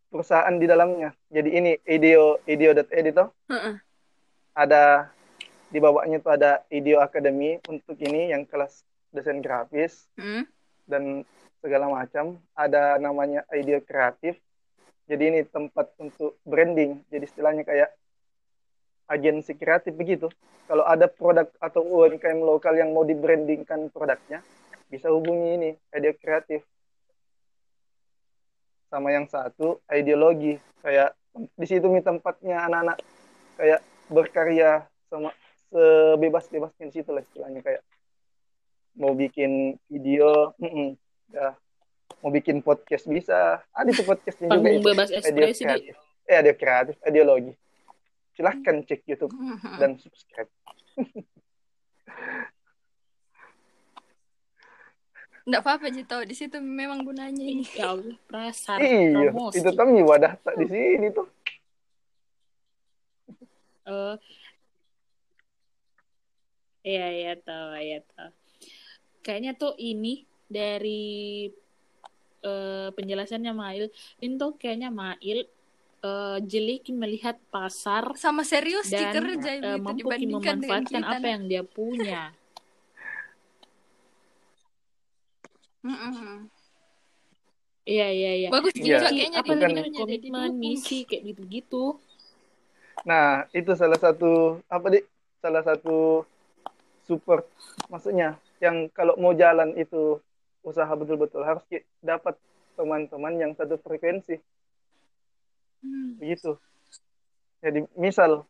[0.08, 1.10] perusahaan di dalamnya.
[1.26, 3.34] Jadi ini Ideo Ideo.ed toh.
[3.50, 3.82] Heeh.
[4.56, 5.12] ada
[5.68, 10.46] di bawahnya tuh ada Ideo Academy untuk ini yang kelas desain grafis Mm.
[10.86, 11.02] dan
[11.60, 12.38] segala macam.
[12.54, 14.38] Ada namanya Ideo Kreatif.
[15.06, 17.02] Jadi ini tempat untuk branding.
[17.10, 17.90] Jadi istilahnya kayak
[19.06, 20.26] agensi kreatif begitu.
[20.66, 24.42] Kalau ada produk atau UMKM lokal yang mau dibrandingkan produknya,
[24.90, 26.66] bisa hubungi ini Ideo Kreatif.
[28.90, 32.98] Sama yang satu ideologi kayak di situ nih tempatnya anak-anak
[33.58, 35.30] kayak berkarya sama
[35.70, 37.82] sebebas-bebasnya di situ lah istilahnya kayak
[38.96, 40.96] mau bikin video, mm-mm,
[41.30, 41.52] ya.
[42.18, 45.66] Mau bikin podcast bisa, ada tuh podcastnya juga Panggung itu, bebas ekspresi, Di.
[45.66, 47.52] kreatif, eh ada kreatif, ideologi.
[48.32, 49.76] Silahkan cek YouTube Mhm.
[49.78, 50.50] dan subscribe.
[55.46, 57.62] Nggak apa-apa Jito, di situ memang gunanya ini.
[57.70, 59.62] Ya Allah, perasaan Iya, promosi.
[59.62, 61.26] itu kami wadah tak di sini tuh.
[63.86, 64.16] Eh,
[66.82, 68.30] Iya, iya tahu, iya tahu.
[69.22, 71.50] Kayaknya tuh ini dari
[72.46, 73.90] eh, penjelasannya Mail,
[74.22, 75.44] ini tuh kayaknya Mail
[76.06, 81.16] eh, jelikin melihat pasar Sama serius dan kerja itu mampu dibandingkan dengan memanfaatkan kita.
[81.18, 82.22] apa yang dia punya.
[87.86, 88.48] Iya, iya, iya.
[88.50, 92.02] Bagus juga kayaknya apa namanya komitmen, misi kayak gitu-gitu.
[93.06, 95.00] Nah, itu salah satu apa di
[95.38, 96.26] salah satu
[97.06, 97.46] support
[97.86, 100.18] maksudnya yang kalau mau jalan itu
[100.66, 101.62] usaha betul-betul harus
[102.02, 102.34] dapat
[102.74, 104.42] teman-teman yang satu frekuensi
[105.76, 106.18] Hmm.
[106.18, 106.56] begitu.
[107.62, 108.42] Jadi misal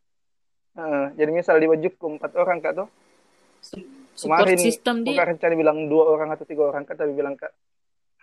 [0.78, 2.88] eh, jadi misal di Wajibku empat orang kak tuh
[4.16, 5.12] Support kemarin dia.
[5.12, 7.52] bukan rencana bilang dua orang atau tiga orang kak tapi bilang kak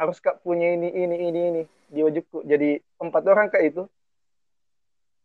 [0.02, 3.86] harus kak punya ini ini ini ini di wajibku jadi empat orang kak itu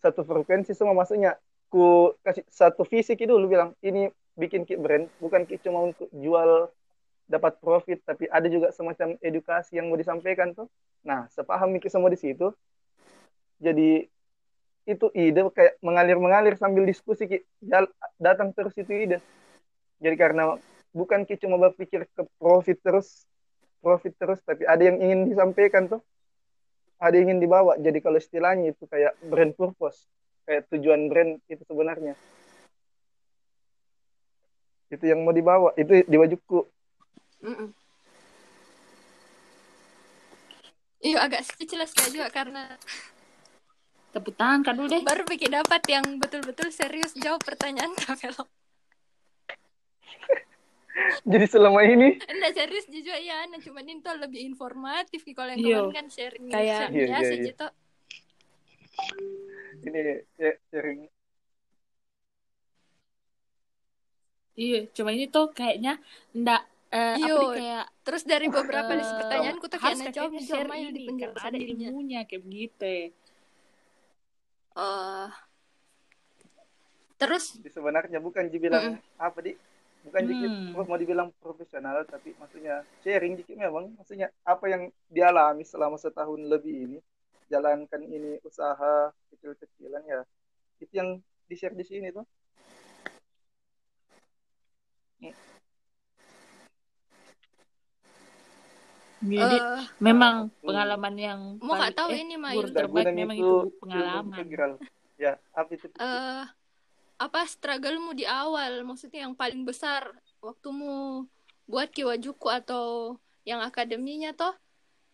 [0.05, 1.41] satu frekuensi semua maksudnya
[1.73, 6.13] ku kasih satu visi ki dulu bilang ini bikin ki brand bukan ki cuma untuk
[6.13, 6.69] jual
[7.29, 10.67] dapat profit tapi ada juga semacam edukasi yang mau disampaikan tuh
[11.05, 12.51] nah sepaham ki semua di situ
[13.61, 14.09] jadi
[14.89, 17.39] itu ide kayak mengalir mengalir sambil diskusi ki
[18.17, 19.19] datang terus itu ide
[19.99, 20.57] jadi karena
[20.95, 23.27] bukan ki cuma berpikir ke profit terus,
[23.83, 26.03] profit terus, tapi ada yang ingin disampaikan tuh,
[27.03, 27.75] ada yang ingin dibawa.
[27.79, 30.07] Jadi kalau istilahnya itu kayak brand purpose,
[30.47, 32.15] kayak tujuan brand itu sebenarnya.
[34.89, 36.65] Itu yang mau dibawa, itu di wajibku.
[37.41, 37.71] Mm-mm.
[40.99, 42.75] Iya agak speechless kayak juga karena
[44.11, 45.05] Tepuk tangan kan dulu deh.
[45.05, 48.43] baru bikin dapat yang betul-betul serius jawab pertanyaan kalau
[51.31, 55.61] Jadi selama ini, enggak serius jujur ya nah cuman ini tuh lebih informatif kalau yang
[55.61, 55.77] Iya.
[55.79, 57.47] kemarin kan sharing Kayak- sharing Iya, biasa iya, iya.
[57.47, 57.67] gitu
[59.79, 60.01] ini
[60.35, 61.01] ya, sharing.
[64.59, 66.03] Iya, cuma ini tuh kayaknya
[66.35, 67.37] ndak eh, apa Iya.
[67.53, 71.37] kayak terus dari beberapa list eh, pertanyaanku tuh kayak jawab share main di ini karena
[71.37, 73.07] penjelasan ada ilmunya kayak begitu ya.
[74.79, 75.29] Eh,
[77.19, 79.53] terus Jadi sebenarnya bukan dibilang apa di,
[80.07, 80.87] bukan dikit Hmm.
[80.87, 86.75] mau dibilang profesional, tapi maksudnya sharing dikit memang, maksudnya apa yang dialami selama setahun lebih
[86.87, 86.99] ini,
[87.51, 90.23] jalankan ini usaha kecil-kecilan ya,
[90.79, 91.19] itu yang
[91.51, 92.23] di share di sini tuh.
[99.19, 103.79] Jadi eh, memang pengalaman yang mau nggak tahu eh, ini Mail terbaik memang itu itu
[103.83, 104.45] pengalaman.
[105.19, 105.87] Ya, apa itu?
[105.99, 106.45] eh
[107.19, 111.27] apa strugglemu di awal maksudnya yang paling besar waktumu
[111.67, 114.55] buat Kiwajuku atau yang akademinya toh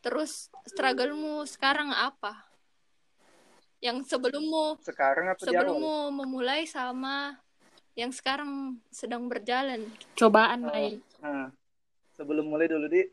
[0.04, 2.44] terus strugglemu sekarang apa
[3.80, 5.64] yang sebelummu Sekarang atau di awal?
[5.64, 7.40] sebelummu memulai sama
[7.96, 11.00] yang sekarang sedang berjalan Cobaan Oh, main.
[11.24, 11.48] Nah,
[12.16, 13.04] sebelum mulai dulu di,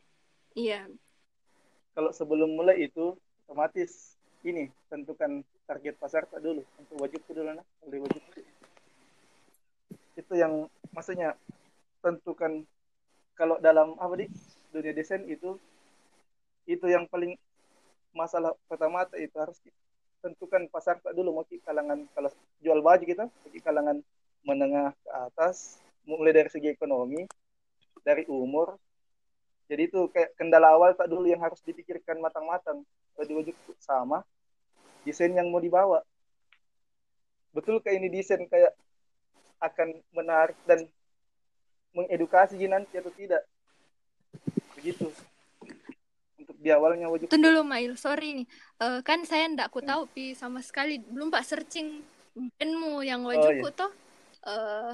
[0.56, 0.88] iya.
[1.92, 4.16] Kalau sebelum mulai itu otomatis
[4.48, 6.64] ini tentukan target pasar tak dulu.
[6.80, 8.42] Untuk wajibku dulu nah, oleh wajibku.
[10.16, 11.36] Itu yang maksudnya
[12.00, 12.64] tentukan
[13.36, 14.28] kalau dalam apa di
[14.72, 15.60] dunia desain itu
[16.70, 17.36] itu yang paling
[18.16, 19.58] masalah pertama itu harus
[20.24, 21.42] tentukan pasar tak dulu.
[21.42, 22.30] Mau kalangan kalau
[22.64, 23.98] jual baju kita bagi kalangan
[24.42, 27.30] menengah ke atas mulai dari segi ekonomi
[28.02, 28.74] dari umur
[29.72, 32.84] jadi itu kayak kendala awal tak dulu yang harus dipikirkan matang-matang.
[33.16, 34.20] Baju baju sama
[35.08, 36.04] desain yang mau dibawa.
[37.56, 38.76] Betul kayak ini desain kayak
[39.64, 40.84] akan menarik dan
[41.96, 43.48] mengedukasi nanti atau tidak?
[44.76, 45.08] Begitu.
[46.36, 48.48] Untuk di awalnya wajib Tunggu dulu Mail, sorry nih.
[48.76, 51.00] Uh, kan saya ndak aku tahu pi sama sekali.
[51.00, 52.04] Belum Pak searching
[52.36, 53.80] brandmu yang wajibku oh, iya.
[53.80, 53.92] toh.
[54.44, 54.94] Uh,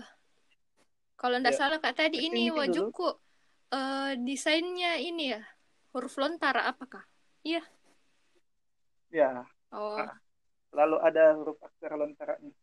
[1.18, 1.66] kalau ndak ya.
[1.66, 3.26] salah Kak tadi ini wajibku
[3.74, 5.42] uh, desainnya ini ya
[5.96, 7.04] huruf lontar apakah?
[7.44, 7.64] Iya.
[9.12, 9.48] Ya.
[9.72, 9.98] Oh.
[9.98, 10.16] Nah,
[10.76, 12.54] lalu ada huruf aksara lontaranya.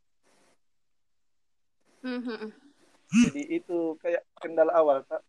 [2.05, 2.53] Mm -hmm.
[3.29, 5.25] Jadi itu kayak kendala awal, Pak.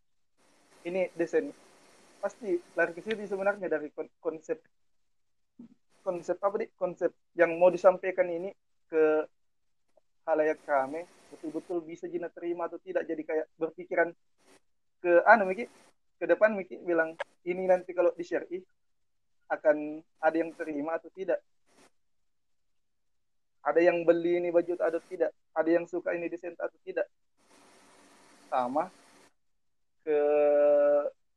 [0.86, 1.50] Ini desain
[2.20, 4.58] pasti lari ke situ sebenarnya dari konsep
[6.02, 8.50] konsep apa nih konsep yang mau disampaikan ini
[8.90, 9.26] ke
[10.26, 14.10] halayak kami betul-betul bisa jina terima atau tidak jadi kayak berpikiran
[15.06, 15.70] ke anu Miki
[16.18, 17.14] ke depan Miki bilang
[17.46, 18.50] ini nanti kalau di share
[19.54, 21.38] akan ada yang terima atau tidak.
[23.62, 25.30] Ada yang beli ini baju atau tidak.
[25.54, 27.06] Ada yang suka ini desain atau tidak.
[28.50, 28.90] Sama
[30.02, 30.20] ke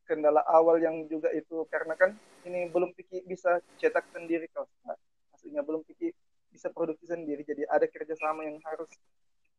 [0.09, 2.17] kendala awal yang juga itu karena kan
[2.49, 4.97] ini belum pikir bisa cetak sendiri kaos nah,
[5.33, 6.17] maksudnya belum pikir
[6.49, 8.89] bisa produksi sendiri jadi ada kerjasama yang harus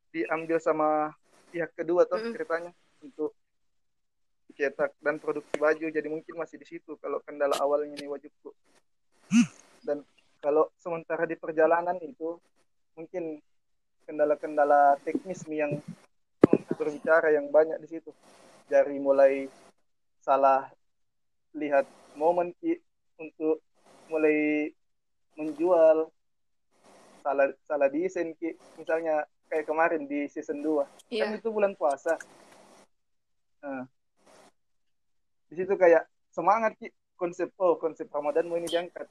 [0.09, 1.13] diambil sama
[1.53, 2.33] pihak kedua tuh mm.
[2.33, 2.71] ceritanya
[3.05, 3.33] untuk
[4.57, 8.51] cetak dan produksi baju jadi mungkin masih di situ kalau kendala awalnya ini wajibku
[9.85, 10.03] dan
[10.39, 12.39] kalau sementara di perjalanan itu
[12.95, 13.39] mungkin
[14.07, 15.73] kendala-kendala teknis nih yang
[16.79, 18.11] berbicara yang banyak di situ.
[18.65, 19.45] Dari mulai
[20.23, 20.71] salah
[21.53, 21.85] lihat
[22.15, 22.79] momen ki
[23.19, 23.59] untuk
[24.07, 24.71] mulai
[25.35, 26.07] menjual
[27.21, 28.55] salah salah desain ki.
[28.79, 31.27] Misalnya kayak kemarin di season 2 yeah.
[31.27, 32.15] kan itu bulan puasa.
[33.59, 33.85] Nah,
[35.49, 36.93] di situ kayak semangat ki.
[37.19, 39.03] Konsep oh konsep Ramadan mau ini diangkat.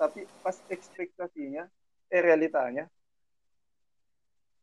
[0.00, 1.68] Tapi pas ekspektasinya
[2.08, 2.86] eh realitanya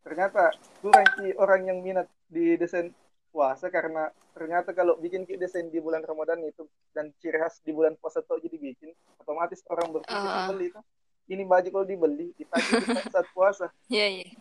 [0.04, 0.52] ternyata
[0.84, 2.92] kurang ki orang yang minat di desain
[3.32, 7.96] puasa karena ternyata kalau bikin desain di bulan Ramadan itu dan ciri khas di bulan
[7.98, 8.92] puasa tuh jadi bikin
[9.24, 10.52] otomatis orang berpikir uh.
[10.52, 10.82] beli itu?
[11.24, 13.72] Ini baju kalau dibeli ditagih di saat puasa.
[13.88, 14.28] Iya yeah, iya.
[14.28, 14.32] Yeah.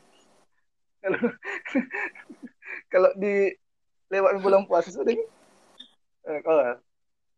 [1.03, 1.19] kalau
[2.93, 3.55] kalau di
[4.11, 5.15] lewat bulan puasa sudah
[6.29, 6.79] eh, kalau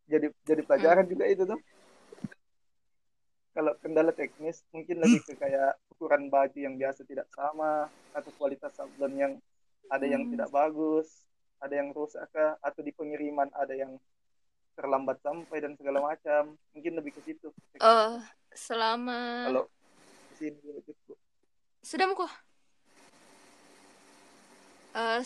[0.05, 1.13] jadi jadi pelajaran hmm.
[1.13, 1.61] juga itu tuh.
[3.55, 8.75] Kalau kendala teknis mungkin lebih ke kayak ukuran baju yang biasa tidak sama atau kualitas
[8.75, 9.33] sablon yang
[9.87, 10.35] ada yang hmm.
[10.35, 11.25] tidak bagus
[11.65, 13.97] ada yang rusak kah atau di pengiriman ada yang
[14.77, 16.61] terlambat sampai dan segala macam.
[16.77, 17.49] Mungkin lebih ke situ.
[17.81, 18.21] Uh,
[18.53, 19.65] selama kalau
[20.39, 21.19] sini cukup
[21.83, 22.33] sudah kok
[24.95, 25.21] uh,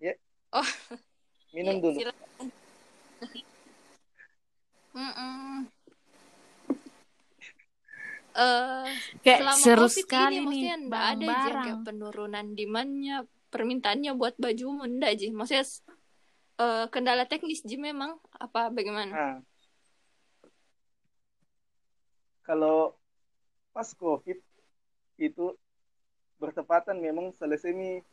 [0.00, 0.12] ya.
[0.12, 0.16] Yeah.
[0.52, 0.70] oh.
[1.56, 1.98] Minum yeah, dulu
[4.96, 5.54] mm -mm.
[8.36, 8.84] Uh,
[9.24, 14.36] kayak selama seru COVID sekali ini, nih bang ada aja kayak penurunan demandnya permintaannya buat
[14.36, 15.64] baju enggak sih maksudnya
[16.60, 18.20] uh, kendala teknis sih memang.
[18.36, 19.08] Apa bagaimana?
[19.08, 19.36] Nah,
[22.44, 22.92] kalau
[23.72, 24.36] pas covid
[25.16, 25.46] itu
[26.36, 28.04] bertepatan memang selesai nih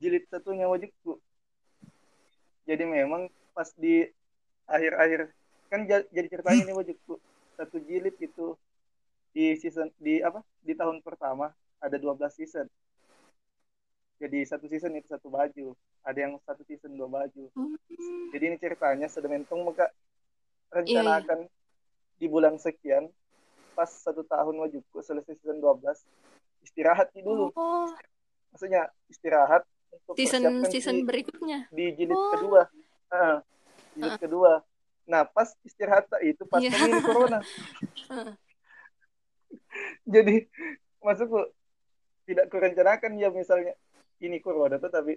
[0.00, 1.20] jilid satunya wajibku
[2.66, 4.04] jadi memang pas di
[4.66, 5.30] akhir-akhir.
[5.66, 7.18] Kan jadi ceritanya ini wajibku
[7.56, 8.54] satu jilid itu
[9.34, 10.42] di season di apa?
[10.62, 11.50] Di tahun pertama
[11.82, 12.66] ada 12 season.
[14.16, 15.76] Jadi satu season itu satu baju.
[16.06, 17.50] Ada yang satu season dua baju.
[17.58, 17.74] Hmm.
[18.30, 19.90] jadi ini ceritanya sedementong mereka
[20.70, 22.20] rencanakan yeah.
[22.20, 23.10] di bulan sekian
[23.74, 25.82] pas satu tahun wajibku selesai season 12
[26.64, 27.52] istirahat dulu.
[27.54, 27.90] Oh.
[28.54, 31.68] maksudnya istirahat untuk season season di, berikutnya?
[31.68, 32.32] di jilid oh.
[32.38, 32.62] kedua.
[33.12, 33.38] Uh,
[33.96, 34.20] jilid uh.
[34.20, 34.52] kedua.
[35.08, 36.76] Nah pas istirahat itu pas yeah.
[36.76, 37.40] ini corona.
[40.14, 40.46] Jadi
[41.00, 41.40] maksudku
[42.26, 43.72] tidak kurencanakan ya misalnya
[44.20, 45.16] ini corona tuh tapi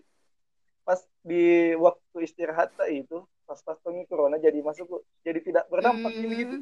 [0.88, 6.32] pas di waktu istirahat itu pas pas pengi corona jadi masuk jadi tidak berdampak hmm.
[6.34, 6.58] gitu.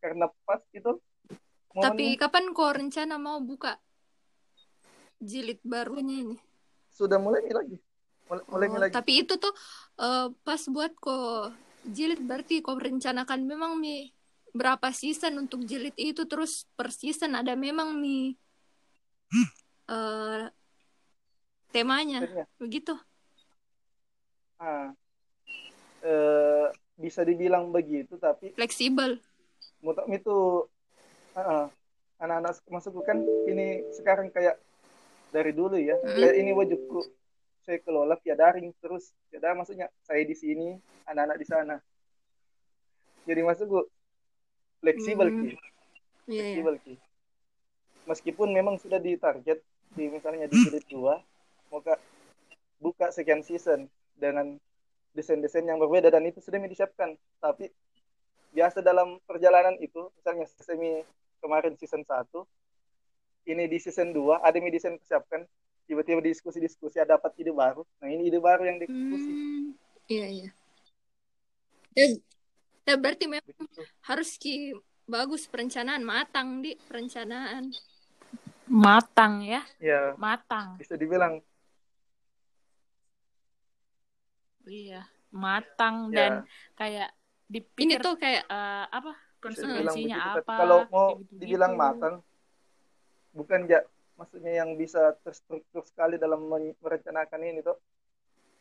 [0.00, 0.98] Karena pas itu
[1.76, 3.76] tapi kapan kau rencana mau buka
[5.20, 6.36] jilid barunya ini?
[6.88, 7.76] Sudah mulai lagi
[8.26, 9.54] mulai, mulai oh, lagi tapi itu tuh
[10.02, 11.54] uh, pas buat kok
[11.86, 14.10] jilid berarti kau rencanakan memang mi
[14.56, 18.34] berapa season untuk jilid itu terus per season ada memang mi
[19.92, 20.48] uh,
[21.70, 22.46] temanya Benar.
[22.56, 22.94] begitu
[24.56, 24.88] ah
[26.00, 26.12] e,
[26.96, 29.20] bisa dibilang begitu tapi fleksibel
[29.84, 30.64] Mutak itu
[31.36, 31.66] uh,
[32.18, 34.56] anak-anak masukku kan ini sekarang kayak
[35.30, 35.94] dari dulu ya.
[36.00, 36.16] Mm.
[36.16, 37.00] Kayak ini wajibku
[37.66, 39.10] saya kelola via daring terus.
[39.34, 40.78] Ya maksudnya saya di sini,
[41.10, 41.76] anak-anak di sana.
[43.26, 43.90] Jadi masukku
[44.78, 45.36] fleksibel Hmm.
[45.42, 45.46] Ki.
[45.50, 45.54] Iya,
[46.30, 46.42] iya.
[46.62, 46.94] Fleksibel Ki.
[48.06, 49.58] Meskipun memang sudah ditarget
[49.98, 51.18] di misalnya di jilid 2
[51.74, 51.98] muka
[52.78, 54.54] buka sekian season dengan
[55.16, 57.18] desain-desain yang berbeda dan itu sudah disiapkan.
[57.42, 57.66] Tapi
[58.54, 61.02] biasa dalam perjalanan itu, misalnya semi
[61.42, 62.46] kemarin season 1,
[63.50, 64.94] ini di season 2 ada yang desain
[65.86, 67.86] tiba-tiba diskusi-diskusi ada dapat ide baru.
[68.02, 69.30] Nah, ini ide baru yang dieksekusi.
[69.30, 69.66] Hmm,
[70.10, 70.50] iya iya.
[71.96, 72.06] Ya,
[72.84, 73.82] ya berarti memang Begitu.
[74.04, 74.74] harus ki
[75.06, 77.70] bagus perencanaan matang di perencanaan.
[78.66, 80.74] Matang ya, Ya, matang.
[80.76, 81.38] bisa dibilang
[84.66, 86.32] Iya, matang ya dan
[86.74, 90.54] kayak Ini dipikir tuh kayak eh, apa konsekuensinya apa.
[90.58, 91.42] kalau mau kayak gitu-gitu.
[91.46, 92.14] dibilang matang,
[93.30, 96.48] bukan ya maksudnya yang bisa terstruktur sekali dalam
[96.80, 97.76] merencanakan ini tuh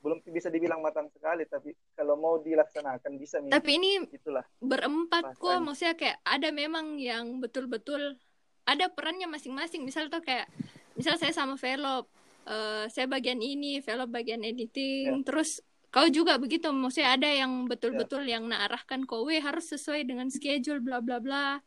[0.04, 5.34] belum bisa dibilang matang sekali tapi kalau mau dilaksanakan bisa nih tapi ini itulah berempat
[5.40, 8.20] kok maksudnya kayak ada memang yang betul-betul
[8.66, 9.86] ada perannya masing-masing.
[9.86, 10.50] Misal tuh kayak
[10.98, 12.10] misal saya sama Velop
[12.50, 15.62] eh, saya bagian ini Velop bagian editing terus
[15.94, 16.68] kau juga begitu.
[16.74, 21.62] Maksudnya ada yang betul-betul yang naarahkan kowe harus sesuai dengan schedule bla bla bla.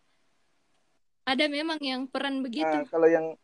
[1.25, 3.37] Ada memang yang peran Nah, begitu kalau yang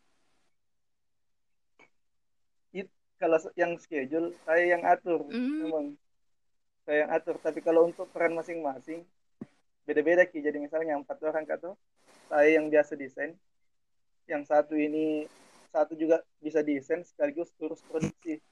[2.72, 2.88] it,
[3.24, 5.64] kalau yang schedule saya yang atur Hmm.
[5.64, 5.86] memang.
[6.84, 9.00] Saya yang atur tapi kalau untuk peran masing-masing
[9.88, 10.44] beda-beda ki.
[10.44, 11.72] Jadi misalnya empat orang kata
[12.28, 13.32] saya yang biasa desain.
[14.28, 15.24] Yang satu ini
[15.72, 18.44] satu juga bisa desain sekaligus terus produksi.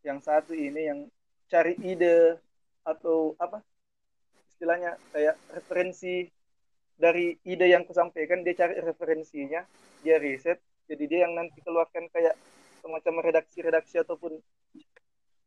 [0.00, 1.00] Yang satu ini yang
[1.52, 2.40] cari ide
[2.82, 3.60] atau apa
[4.48, 6.24] istilahnya kayak referensi
[6.96, 9.62] dari ide yang kusampaikan dia cari referensinya
[10.00, 12.34] dia riset jadi dia yang nanti keluarkan kayak
[12.82, 14.42] semacam redaksi-redaksi ataupun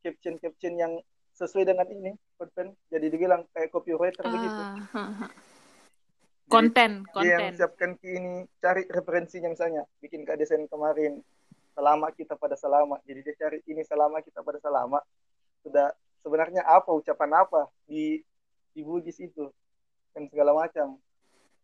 [0.01, 0.93] caption-caption yang
[1.35, 2.73] sesuai dengan ini konten.
[2.87, 4.61] Jadi dibilang kayak copywriter begitu.
[4.63, 5.27] Ah, ha, ha.
[6.45, 7.51] Jadi konten, yang konten.
[7.57, 9.83] siapkan ini cari referensinya misalnya.
[9.99, 11.19] Bikin ke desain kemarin
[11.75, 13.01] selama kita pada selama.
[13.03, 15.03] Jadi dia cari ini selama kita pada selama.
[15.65, 15.91] Sudah
[16.23, 18.23] sebenarnya apa ucapan apa di
[18.71, 19.51] di bugis itu
[20.15, 20.95] dan segala macam.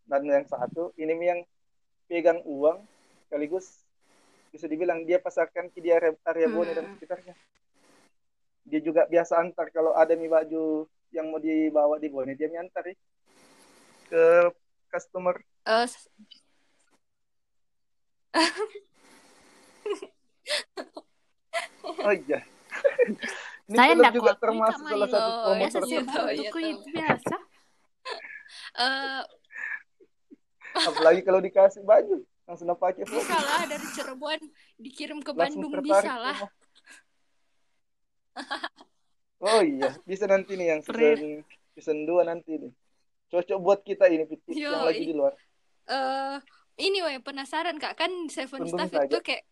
[0.09, 1.39] Dan yang satu ini yang
[2.09, 2.83] pegang uang
[3.29, 3.80] sekaligus
[4.51, 6.93] bisa dibilang dia pasarkan ke di area, area Bone dan Hmm.
[6.95, 7.33] sekitarnya
[8.61, 12.83] dia juga biasa antar kalau ada nih baju yang mau dibawa di Bone dia miantar
[12.85, 12.95] ya,
[14.07, 14.23] ke
[14.91, 16.09] customer Eh, s-
[21.83, 22.39] Oh iya.
[23.71, 25.81] Ini Saya ndak juga termasuk salah satu promotor.
[25.85, 26.59] Biasa itu
[26.91, 27.35] biasa.
[28.79, 29.21] eh,
[30.81, 33.23] Apalagi kalau dikasih baju langsung pakai foto.
[33.23, 34.39] bisa lah dari Cirebon
[34.75, 36.37] dikirim ke Langsung Bandung bisa lah.
[39.41, 41.41] Oh iya, bisa nanti nih yang season
[41.73, 42.71] season 2 nanti nih.
[43.31, 44.87] Cocok buat kita ini Piti, yang Yoi.
[44.91, 45.33] lagi di luar.
[45.89, 46.37] eh
[46.77, 49.43] ini weh penasaran kak kan Seven Tunggu Staff itu kayak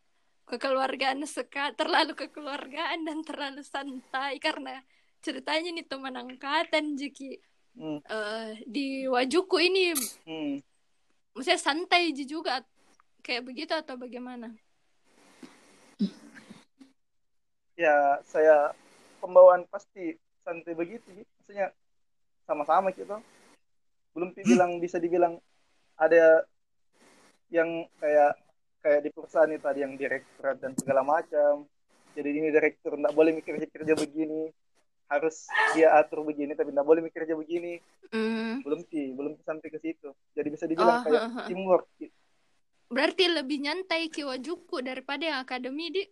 [0.46, 4.86] kekeluargaan suka terlalu kekeluargaan dan terlalu santai karena
[5.26, 7.42] ceritanya nih teman angkatan Jiki
[7.80, 9.96] Hmm, eh di Wajuku ini
[10.28, 10.60] hmm.
[11.32, 12.60] maksudnya santai juga
[13.26, 14.48] kayak begitu atau bagaimana?
[17.80, 18.76] Ya, saya
[19.24, 21.08] pembawaan pasti santai begitu.
[21.16, 21.24] Ji.
[21.24, 21.72] Maksudnya
[22.44, 23.16] sama-sama gitu.
[24.12, 25.40] Belum dibilang bisa dibilang
[25.96, 26.44] ada
[27.50, 28.36] yang kayak
[28.84, 31.68] kayak di perusahaan itu ada yang direktur dan segala macam.
[32.16, 34.50] Jadi ini direktur nggak boleh mikir kerja begini,
[35.08, 37.80] harus dia atur begini tapi nggak boleh mikir kerja begini.
[38.12, 40.10] Hmm, Belum sih, belum sampai ke situ.
[40.36, 41.48] Jadi bisa dibilang Oh, kayak heeh.
[41.48, 41.86] teamwork.
[41.96, 42.12] Ki.
[42.94, 46.04] Berarti lebih nyantai Ki Wajuku daripada yang akademi di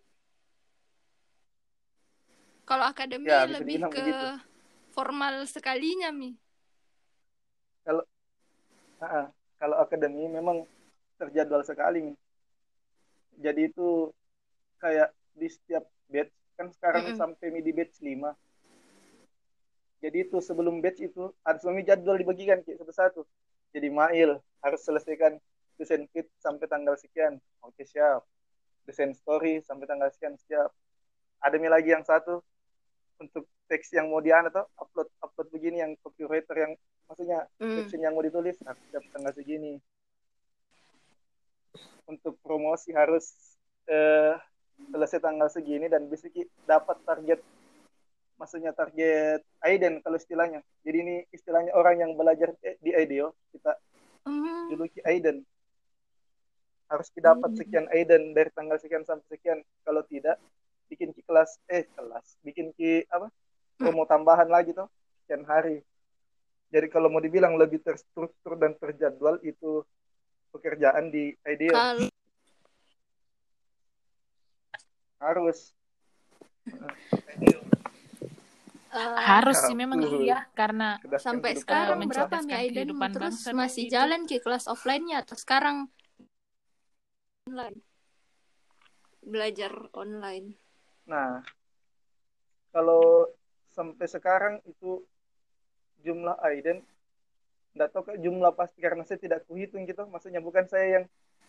[2.68, 4.26] kalau akademi Ya, lebih ke begitu.
[4.94, 6.30] formal sekalinya mi.
[9.02, 9.26] Ah,
[9.60, 10.58] kalau akademi memang
[11.20, 12.00] terjadwal sekali.
[12.08, 12.16] nih.
[13.44, 13.88] Jadi itu
[14.84, 15.10] kayak
[15.40, 17.18] di setiap batch kan sekarang Mm-mm.
[17.20, 18.32] sampai di batch 5.
[20.04, 23.22] Jadi itu sebelum batch itu ada suami jadwal dibagikan kayak satu-satu.
[23.74, 25.38] Jadi Mail harus selesaikan
[25.78, 27.38] desain fit sampai tanggal sekian.
[27.64, 28.26] Oke siap.
[28.84, 30.74] Desain story sampai tanggal sekian siap.
[31.40, 32.42] Ada mi lagi yang satu
[33.18, 36.74] untuk teks yang mau diana tuh upload upload begini yang copywriter yang
[37.10, 37.82] maksudnya Hmm.
[37.82, 39.82] caption yang mau ditulis harus setiap tanggal segini
[42.08, 43.36] untuk promosi harus
[43.90, 44.38] eh,
[44.94, 46.30] selesai tanggal segini dan bisa
[46.64, 47.40] dapat target
[48.38, 53.76] maksudnya target Aiden kalau istilahnya jadi ini istilahnya orang yang belajar eh, di IDEO kita
[54.28, 54.68] Hmm.
[54.68, 55.48] juluki Aiden
[56.88, 57.60] harus didapat Hmm.
[57.60, 59.60] sekian Aiden dari tanggal sekian sampai sekian.
[59.84, 60.40] Kalau tidak
[60.88, 62.40] bikin ki kelas eh kelas.
[62.42, 63.28] Bikin ki apa
[63.76, 64.88] promo tambahan lagi tuh
[65.24, 65.84] sekian hari.
[66.68, 69.84] Jadi kalau mau dibilang lebih terstruktur dan terjadwal itu
[70.52, 72.08] pekerjaan di IDEO Kalau
[75.18, 75.74] harus.
[78.88, 80.26] Eh, Harus sih memang Betul.
[80.26, 80.48] iya.
[80.56, 82.96] Karena sampai sekarang berapa Mi Aiden?
[83.14, 85.92] terus bangsa masih jalan ke kelas offline-nya atau sekarang
[87.48, 87.78] online
[89.24, 90.48] belajar online
[91.08, 91.40] Nah,
[92.76, 93.32] kalau
[93.72, 95.08] sampai sekarang itu
[96.04, 96.84] jumlah Aiden,
[97.74, 100.04] nggak tahu ke jumlah pasti karena saya tidak kuhitung gitu.
[100.12, 101.06] Maksudnya bukan saya yang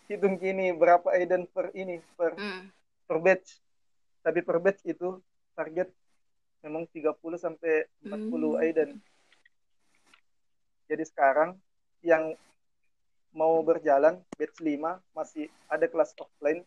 [0.07, 2.70] hitung kini berapa Aiden per ini per Hmm.
[3.11, 3.59] per batch,
[4.22, 5.18] tapi per batch itu
[5.59, 5.90] target
[6.62, 8.62] memang 30 sampai 40 Hmm.
[8.62, 8.90] Aiden.
[10.88, 11.59] Jadi sekarang
[12.01, 12.32] yang
[13.31, 14.79] mau berjalan batch 5
[15.12, 16.64] masih ada kelas offline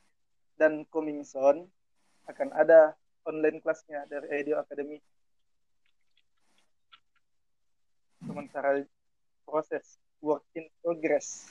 [0.56, 1.66] dan coming soon
[2.30, 2.94] akan ada
[3.26, 5.02] online kelasnya dari IDEO Academy.
[8.22, 8.86] Sementara
[9.44, 11.50] proses work in progress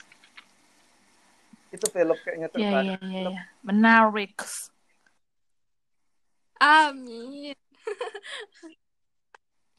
[1.71, 2.99] itu velop kayaknya Iya iya tertarik.
[3.07, 3.41] iya iya.
[3.63, 4.35] Menarik.
[6.59, 7.55] Amin.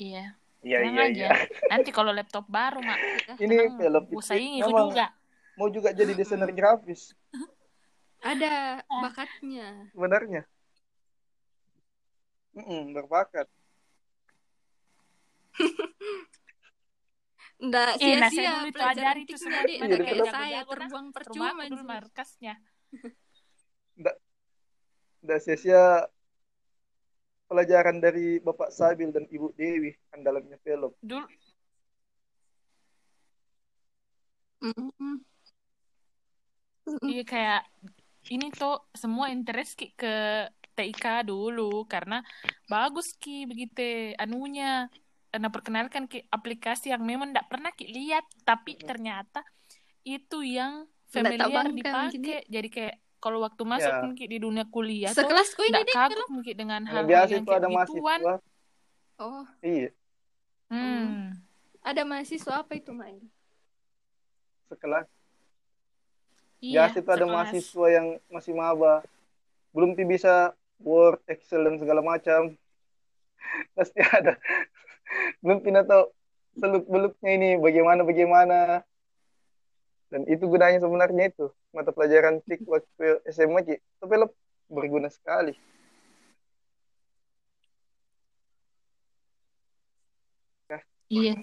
[0.03, 0.35] Iya.
[0.67, 1.15] Iya Tenang iya aja.
[1.15, 1.31] iya.
[1.71, 2.99] Nanti kalau laptop baru mak
[3.39, 5.15] Ini velop ku itu juga.
[5.63, 7.15] Mau juga jadi desainer grafis
[8.23, 9.91] Ada bakatnya.
[9.95, 10.43] sebenarnya.
[12.55, 13.51] Mm-mm, berbakat.
[17.63, 20.05] Nggak Eh, nah saya sia-sia itu pelajaran itu semua Nggak betul.
[20.27, 21.47] kayak saya terbuang percuma.
[21.51, 21.87] dulu anjing.
[21.87, 22.55] markasnya.
[25.23, 25.83] Udah sia-sia
[27.47, 30.95] pelajaran dari Bapak Sabil dan Ibu Dewi andalannya velop.
[31.03, 31.27] Dulu.
[34.63, 35.32] Mm-mm.
[36.83, 37.63] Iya kayak
[38.31, 42.25] ini tuh semua interest ki ke TIK dulu karena
[42.67, 44.89] bagus ki begitu anunya
[45.31, 49.45] karena perkenalkan ki aplikasi yang memang tidak pernah ki lihat tapi ternyata
[50.03, 54.03] itu yang familiar bangga dipakai jadi kayak kalau waktu masuk Ya.
[54.03, 57.63] mungkin di dunia kuliah tuh Sekelasku ini tidak kagum mungkin dengan biasa yang itu kayak
[57.63, 58.35] ada gituan mahasiswa.
[59.23, 59.95] Oh, Iya,
[60.67, 61.31] hmm.
[61.87, 63.23] ada mahasiswa apa itu, Main?
[64.67, 65.07] sekelas.
[66.63, 69.03] Iya biasa itu ada mahasiswa yang masih maba.
[69.75, 72.55] Belum bisa Word, Excel dan segala macam.
[73.77, 74.39] Pasti ada.
[75.43, 76.09] Belum pina tahu
[76.57, 78.59] seluk-beluknya ini bagaimana bagaimana.
[80.09, 83.77] Dan itu gunanya sebenarnya itu mata pelajaran TIK waktu SMA Ki.
[83.99, 84.31] Tapi lo
[84.71, 85.57] berguna sekali.
[91.13, 91.37] iya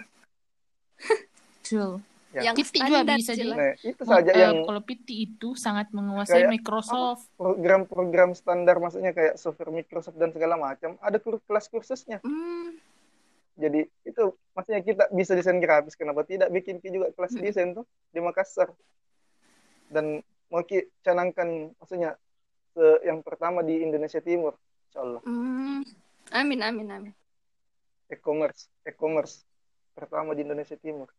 [1.66, 2.54] true Ya.
[2.54, 3.58] Yang Piti juga standar bisa jelas.
[3.58, 9.12] Nah, itu saja eh, yang kalau PT itu sangat menguasai Kayak Microsoft program-program standar maksudnya
[9.12, 12.22] kayak software Microsoft dan segala macam ada kelas kursusnya.
[12.22, 12.78] Hmm.
[13.58, 14.24] Jadi itu
[14.54, 17.42] maksudnya kita bisa desain grafis kenapa tidak bikin Ki juga kelas Hmm.
[17.42, 18.70] desain tuh di Makassar.
[19.90, 22.14] Dan mau Ki canangkan maksudnya
[22.72, 24.54] se- yang pertama di Indonesia Timur,
[24.86, 25.22] insya Allah.
[25.26, 25.82] Hmm.
[26.30, 27.14] Amin, amin, amin.
[28.06, 29.42] E-commerce, e-commerce
[29.92, 31.10] pertama di Indonesia Timur.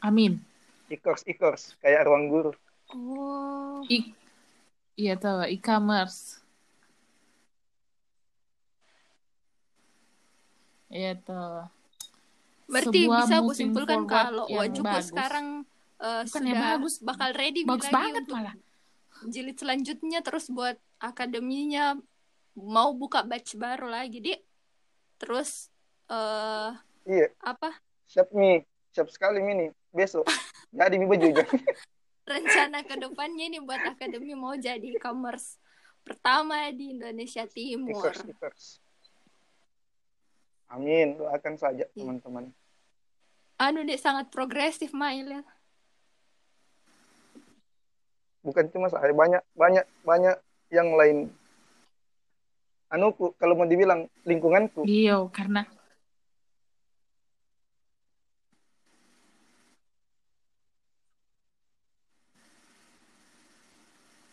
[0.00, 0.40] Amin
[0.86, 2.52] E-course, e-course kayak ruang guru.
[2.94, 3.82] Oh.
[3.90, 4.14] I
[4.94, 6.38] iya tahu e-commerce.
[10.86, 11.66] Iya tahu.
[12.66, 15.06] Berarti Sebuah bisa aku moving simpulkan kalau Wajuku bagus.
[15.10, 15.46] sekarang
[15.98, 16.94] eh, Bukan ya, sudah bagus.
[17.02, 18.54] bakal ready Bagus lagi banget untuk malah.
[19.26, 21.96] jilid selanjutnya terus buat akademinya
[22.54, 24.40] mau buka batch baru lagi, Dik.
[25.18, 25.66] Terus
[26.06, 26.70] eh
[27.02, 27.70] Iya, apa?
[28.06, 29.70] siap nih, siap sekali Mini.
[29.96, 30.28] Besok
[30.68, 31.26] jadi mi baju
[32.26, 35.56] Rencana ke depannya ini buat akademi mau jadi e-commerce
[36.02, 37.96] pertama di Indonesia Timur.
[37.96, 38.66] e-course, e-course.
[40.68, 41.94] Amin, doakan saja Iya.
[41.96, 42.50] teman-teman.
[43.56, 45.42] Anu Dik sangat progresif Mail ya.
[48.42, 50.38] bukan cuma saya banyak banyak banyak
[50.70, 51.34] yang lain
[52.86, 55.66] anuku kalau mau dibilang lingkunganku Iya, karena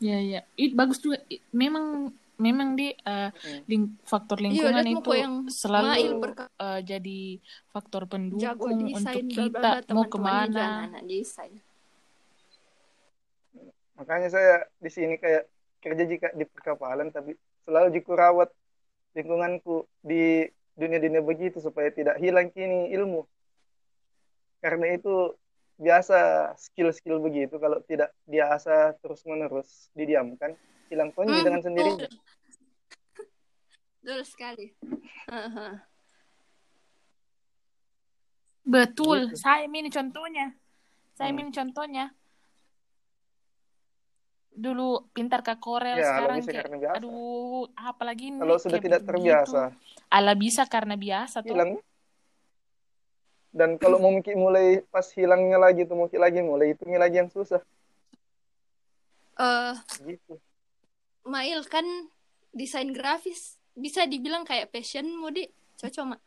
[0.04, 1.18] Ya ya, itu bagus juga.
[1.56, 3.62] Memang memang di eh, Hmm.
[3.72, 6.04] ling- faktor Iya, lingkungan lihat itu yang selalu
[6.60, 7.20] eh, jadi
[7.72, 11.00] faktor jago pendukung desain untuk kita mau ke mana.
[11.08, 11.56] desain.
[13.94, 15.46] makanya saya di sini kayak
[15.78, 18.50] kerja jika di perkapalan tapi selalu jiku rawat
[19.14, 23.22] lingkunganku di dunia-dunia begitu supaya tidak hilang kini ilmu
[24.66, 25.38] karena itu
[25.84, 26.18] biasa
[26.56, 30.56] skill-skill begitu kalau tidak diasah terus-menerus didiamkan
[30.88, 32.08] hilang kunci Hmm, dengan sendirinya.
[34.00, 34.20] betul.
[34.24, 34.68] Sekali.
[38.64, 39.36] Betul, Gitu.
[39.44, 40.56] saya ini contohnya.
[41.14, 41.40] Saya Hmm.
[41.44, 42.06] ini contohnya.
[44.54, 46.96] Dulu pintar ke Korel, Ya, sekarang bisa kayak, karena biasa.
[47.02, 49.62] aduh, apalagi ini Kalau sudah tidak terbiasa,
[50.14, 51.52] Ala bisa karena biasa tuh.
[51.52, 51.72] hilang.
[53.54, 57.30] Dan kalau mau mungkin mulai pas hilangnya lagi tuh mungkin lagi mulai itu lagi yang
[57.30, 57.62] susah
[59.34, 59.74] Eh,
[60.06, 60.38] gitu.
[61.26, 61.86] Mail kan
[62.54, 65.50] desain grafis bisa dibilang kayak passionmu di
[65.82, 66.22] cocok mak.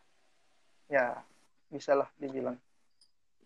[0.90, 1.22] Ya,
[1.70, 2.58] bisalah dibilang.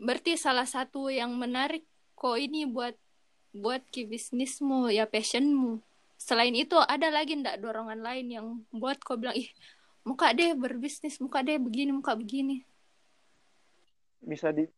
[0.00, 1.84] Berarti salah satu yang menarik
[2.16, 2.96] kok ini buat
[3.52, 5.82] buat ki bisnismu ya passionmu.
[6.16, 9.48] Selain itu ada lagi ndak dorongan lain yang buat kau bilang ih
[10.04, 12.64] muka deh berbisnis, muka deh begini, muka begini.
[14.20, 14.68] Bisa di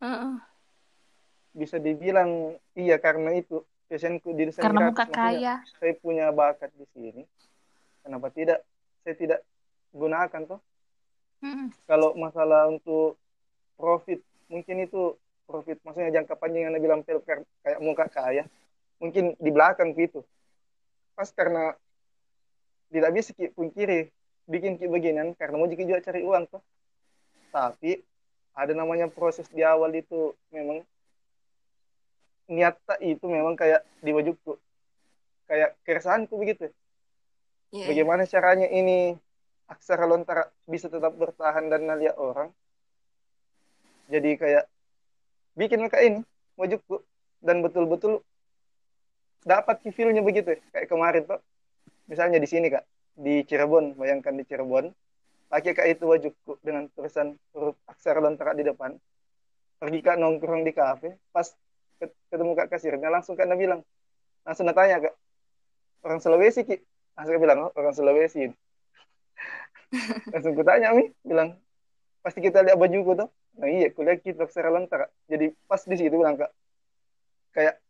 [0.00, 0.34] Heeh.
[1.52, 5.64] bisa dibilang iya karena itu passionku di desain Karena muka kaya.
[5.80, 7.22] saya punya bakat di sini.
[8.04, 8.62] Kenapa tidak?
[9.02, 9.40] Saya tidak
[9.96, 10.60] gunakan toh.
[11.88, 13.16] Kalau masalah untuk
[13.78, 14.20] profit,
[14.52, 15.16] mungkin itu
[15.48, 15.80] profit.
[15.82, 18.44] Maksudnya jangka panjang yang Anda bilang kayak muka kaya.
[19.00, 20.22] Mungkin di belakang gitu.
[21.16, 21.72] Pas karena
[22.92, 24.12] tidak bisa ki pungkiri
[24.48, 26.62] bikin ki beginian karena mau juga cari uang toh.
[27.48, 28.04] Tapi
[28.58, 30.82] ada namanya proses di awal itu memang
[32.50, 34.58] niat itu memang kayak di wajibku
[35.46, 36.66] kayak keresahanku begitu.
[37.70, 37.86] Iya, iya.
[37.92, 39.14] bagaimana caranya ini
[39.68, 42.50] aksara lontara bisa tetap bertahan dan nalia orang?
[44.10, 44.64] Jadi kayak
[45.54, 46.24] bikin mereka ini
[46.58, 47.04] wajibku
[47.44, 48.24] dan betul-betul
[49.46, 51.40] dapat feel-nya begitu kayak kemarin tuh
[52.10, 52.82] misalnya di sini kak.
[53.18, 54.88] Di Cirebon bayangkan di Cirebon
[55.48, 58.96] pakai kak itu wajibku dengan tulisan huruf aksara lontara di depan.
[59.80, 61.16] Pergi kak nongkrong di kafe.
[61.32, 61.48] Pas
[61.98, 63.82] ketemu kak kasirnya langsung kak bilang
[64.46, 65.14] langsung tanya kak
[66.04, 66.76] orang Sulawesi ki?
[67.16, 68.52] Langsung kak bilang oh, orang Sulawesi.
[70.36, 71.56] Langsung kutanya mi bilang
[72.20, 76.12] pasti kita lihat bajuku tuh nah iya kuliah kita aksara lontara jadi pas di situ
[76.12, 76.52] bilang kak
[77.56, 77.80] kayak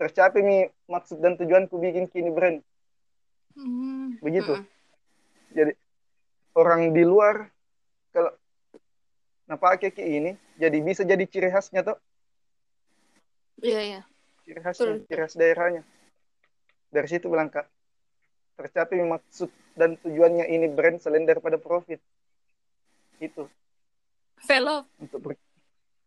[0.00, 2.60] tercapai mi maksud dan tujuanku bikin kini brand.
[3.56, 4.20] Hmm.
[4.20, 4.60] begitu.
[5.56, 5.72] jadi
[6.56, 7.52] orang di luar
[8.10, 8.32] kalau
[9.46, 11.98] nah pakai kayak ini jadi bisa jadi ciri khasnya tuh
[13.56, 14.00] Iya, iya.
[14.42, 15.06] ciri khasnya Betul.
[15.06, 15.82] ciri khas daerahnya
[16.90, 17.68] dari situ bilang kak
[18.56, 22.00] tercapai maksud dan tujuannya ini brand selain daripada profit
[23.20, 23.44] itu
[24.44, 24.84] Velop.
[24.96, 25.44] untuk ber-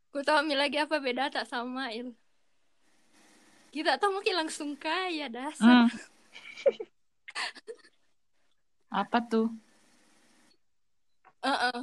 [0.09, 2.17] Ku tahu Mi lagi apa beda tak sama Mail.
[3.69, 5.85] Kita tahu mungkin langsung kaya dasar.
[5.85, 5.89] Hmm.
[9.05, 9.53] Apa tuh?
[11.39, 11.79] Heeh.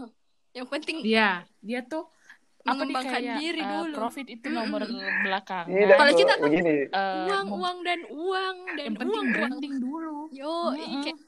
[0.57, 2.09] Yang penting Dia, dia tuh
[2.67, 3.95] apa nih kayak diri eh, dulu.
[3.95, 4.83] profit itu nomor
[5.23, 5.71] belakang.
[5.71, 9.23] tidak Kalau tuh, kita kan- begini Eh, uang, mau- uang dan uang dan yang penting
[9.23, 9.75] uang, uang.
[9.79, 10.19] dulu.
[10.35, 11.03] Yo, Mm-mm.
[11.05, 11.19] kayak,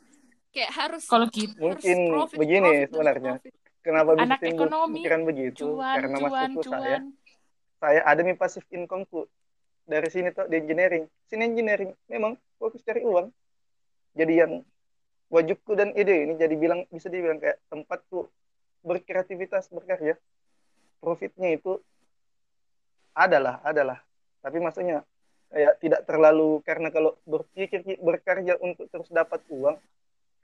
[0.51, 3.35] kayak harus Kalau kita harus mungkin profit, begini profit, sebenarnya.
[3.39, 3.53] profit.
[3.79, 7.03] kenapa bisa Anak timbul ekonomi, pikiran begitu cuan, karena cuan, saya cuan.
[7.79, 9.25] saya ada nih pasif incomeku
[9.87, 13.33] dari sini tuh di engineering sini engineering memang fokus cari uang
[14.13, 14.53] jadi yang
[15.29, 18.29] wajibku dan ide ini jadi bilang bisa dibilang kayak tempatku
[18.85, 20.17] berkreativitas berkarya
[21.01, 21.81] profitnya itu
[23.13, 24.01] adalah adalah
[24.41, 25.05] tapi maksudnya
[25.49, 29.77] kayak tidak terlalu karena kalau berpikir berkarya untuk terus dapat uang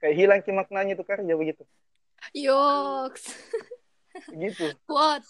[0.01, 1.63] kayak hilang maknanya itu karya begitu
[2.33, 3.33] Yoks.
[4.29, 5.25] begitu What?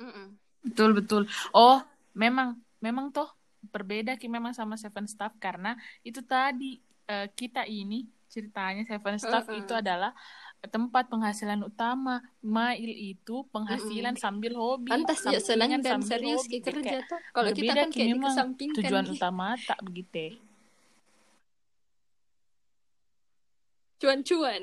[0.00, 0.40] Mm-mm.
[0.64, 1.22] Betul betul.
[1.52, 1.84] Oh,
[2.16, 3.28] memang memang toh
[3.68, 9.50] berbeda ki memang sama Seven Staff karena itu tadi eh, kita ini ceritanya Seven Staff
[9.50, 9.60] Mm-mm.
[9.60, 10.14] itu adalah
[10.60, 12.20] tempat penghasilan utama.
[12.44, 14.92] Mail itu penghasilan sambil hobi.
[14.92, 16.60] Pantas ya senang dan sambil serius hobi.
[16.60, 17.18] ke kerja Kayak tuh.
[17.32, 18.76] Kalau kita kan kayak dikesampingkan.
[18.84, 19.12] tujuan Ki.
[19.16, 20.24] utama tak begitu.
[24.00, 24.62] Cuan-cuan.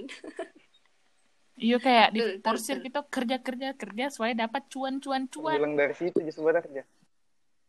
[1.57, 5.57] Iya kayak di porsir kita kerja kerja kerja supaya dapat cuan cuan cuan.
[5.57, 6.85] bilang dari situ sebenarnya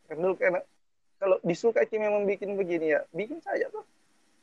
[0.04, 0.60] karena dulu karena
[1.18, 3.82] kalau disuka Ki memang bikin begini ya bikin saja tuh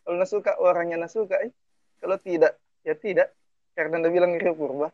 [0.06, 1.52] kalau nak suka orangnya nak suka eh.
[1.98, 3.34] kalau tidak ya tidak.
[3.74, 4.94] Karena anda bilang Rio Purba.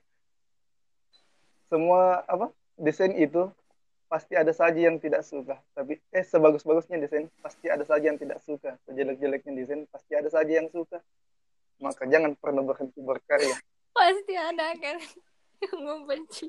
[1.67, 3.51] Semua apa desain itu
[4.07, 5.59] pasti ada saja yang tidak suka.
[5.75, 8.79] Tapi eh sebagus-bagusnya desain pasti ada saja yang tidak suka.
[8.87, 11.03] Sejelek-jeleknya desain pasti ada saja yang suka.
[11.83, 13.57] Maka jangan pernah berhenti berkarya.
[13.91, 15.03] Pasti ada kan?
[15.59, 16.45] Yang membenci.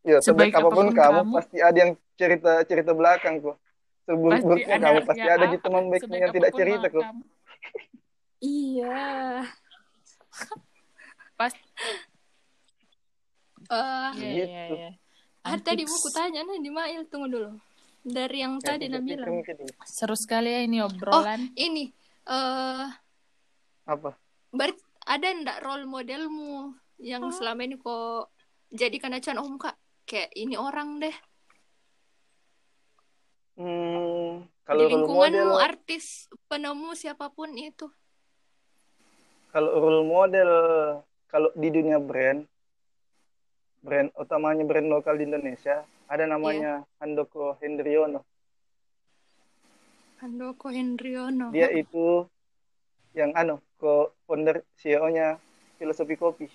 [0.00, 3.42] Ya, Sebaik sebaik apa pun apa pun kamu, kamu, pasti ada yang cerita cerita belakang
[3.44, 3.58] kok.
[4.06, 7.04] Seburuk-buruknya kamu pasti ya, ada gitu teman baikmu sebaik yang tidak cerita kok.
[8.38, 9.00] Iya.
[11.34, 11.52] Pas
[13.66, 14.46] Eh, Iya, Gitu.
[14.46, 14.90] iya, iya.
[15.42, 15.90] ah, tadi Antips.
[15.92, 17.50] buku tanya nih di Mail tunggu dulu.
[18.06, 19.18] Dari yang Ya, tadi ini.
[19.82, 21.50] Seru sekali ya ini obrolan.
[21.52, 21.90] Ini
[22.26, 22.86] eh
[23.86, 24.14] apa
[24.50, 28.30] ber- ada ndak role modelmu yang selama ini kok
[28.68, 31.14] jadikan acuan oh kak kayak ini orang deh
[33.56, 37.88] hmm, di kalau role lingkunganmu model artis penemu siapa pun itu.
[39.50, 40.50] Kalau role model
[41.26, 42.44] kalau di dunia brand
[43.80, 48.22] brand utamanya brand lokal di Indonesia ada namanya Handoko Hendriono.
[50.22, 51.50] Handoko Hendriono.
[51.50, 52.26] Dia itu
[53.16, 55.40] yang anu ko founder CEO-nya
[55.80, 56.46] filosofi kopi.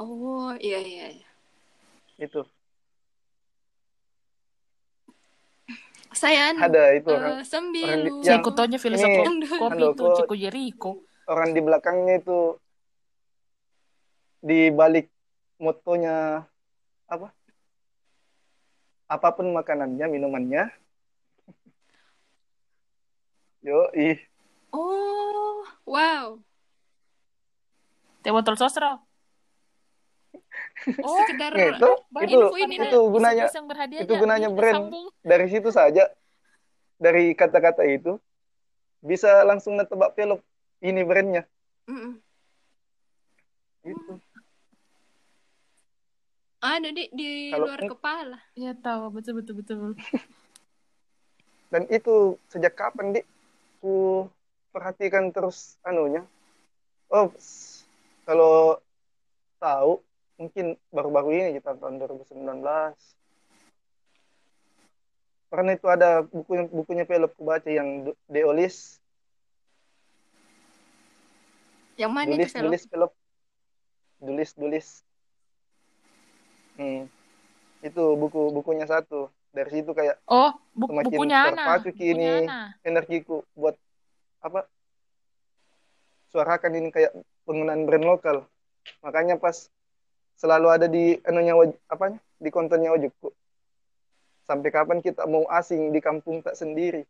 [0.00, 1.28] Oh iya iya iya.
[2.20, 2.44] Itu
[6.20, 7.82] saya ada itu eh, orang sembilu.
[7.82, 10.90] orang di- Saya yang- ikutannya filosofi ini, kopi itu Ciko Jericho.
[11.24, 12.38] orang di belakangnya itu
[14.38, 15.06] di balik
[15.56, 16.44] motonya
[17.06, 17.30] apa?
[19.06, 20.70] Apa pun makanannya minumannya.
[23.60, 24.16] Yo ih
[24.70, 26.38] oh wow.
[28.20, 29.09] Teh botol sosro.
[31.04, 31.88] Oh, sekedar Nah, itu
[32.24, 33.66] itu info ini itu gunanya Iseng
[34.00, 34.76] itu gunanya Ini brand.
[34.80, 35.06] sambung.
[35.20, 36.04] dari situ saja
[36.96, 38.16] dari kata-kata itu
[39.00, 40.40] bisa langsung netebak velop
[40.80, 41.44] ini brandnya
[41.84, 42.20] Mm-mm.
[43.82, 44.12] itu
[46.60, 49.78] ada di di Kalau- luar kepala Iya tahu betul betul betul.
[51.72, 53.26] dan itu sejak kapan dik
[53.80, 54.26] ku
[54.70, 56.20] perhatikan terus anunya
[57.08, 57.32] oh
[58.22, 58.76] kalau
[59.56, 60.04] tahu
[60.40, 62.40] mungkin baru-baru ini kita tahun 2019
[65.50, 68.96] karena itu ada bukunya bukunya Velop ku baca yang Deolis
[72.00, 73.12] yang mana Dulis itu Dulis Velop
[74.20, 74.86] Dulis Dulis.
[76.80, 77.08] Hmm.
[77.80, 79.32] itu buku bukunya satu.
[79.50, 81.48] Dari situ kayak Oh, bu Semakin bukunya Ana.
[81.52, 82.24] terpacu kini.
[82.44, 83.76] Bukunya energiku buat
[84.44, 84.68] apa
[86.32, 87.12] suarakan ini kayak
[87.48, 88.36] penggunaan brand lokal.
[89.00, 89.72] Makanya pas
[90.40, 91.52] selalu ada di anunya
[91.92, 92.16] apanya?
[92.40, 93.28] Di kontennya ojekku.
[94.48, 97.04] Sampai kapan kita mau asing di kampung tak sendiri?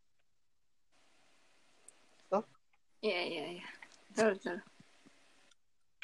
[3.00, 3.66] Iya iya iya.
[4.12, 4.56] Betul betul.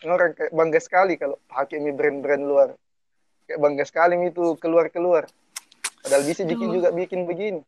[0.09, 2.68] Orang kayak bangga sekali kalau pakai mi brand-brand luar.
[3.45, 5.29] Kayak bangga sekali itu keluar-keluar.
[6.01, 7.61] Padahal bisa bikin juga bikin begini.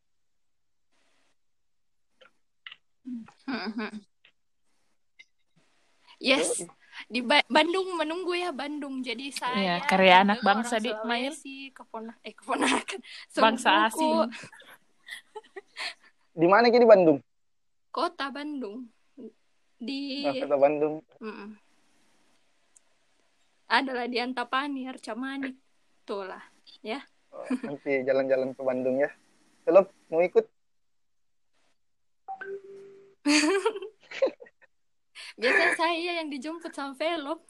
[6.20, 6.64] Yes
[7.08, 9.00] di Ba- Bandung menunggu ya Bandung.
[9.00, 11.32] Jadi saya Iya, karya anak bangsa, Dik, Mail.
[11.32, 13.00] Sulawesi, kepona eh keponakan
[13.44, 14.28] Bangsa asing.
[16.40, 17.18] di mana ki di Bandung?
[17.88, 18.84] Kota Bandung.
[19.80, 21.00] Di nah, kata Bandung.
[21.24, 21.50] Mm-mm.
[23.68, 25.52] adalah di Antapani Arcamani
[26.08, 26.40] tuh lah
[26.80, 27.04] ya.
[27.28, 29.12] Oh, nanti jalan-jalan ke Bandung ya.
[29.68, 30.48] Velop mau ikut
[35.38, 37.40] biasanya saya yang dijemput sama Velop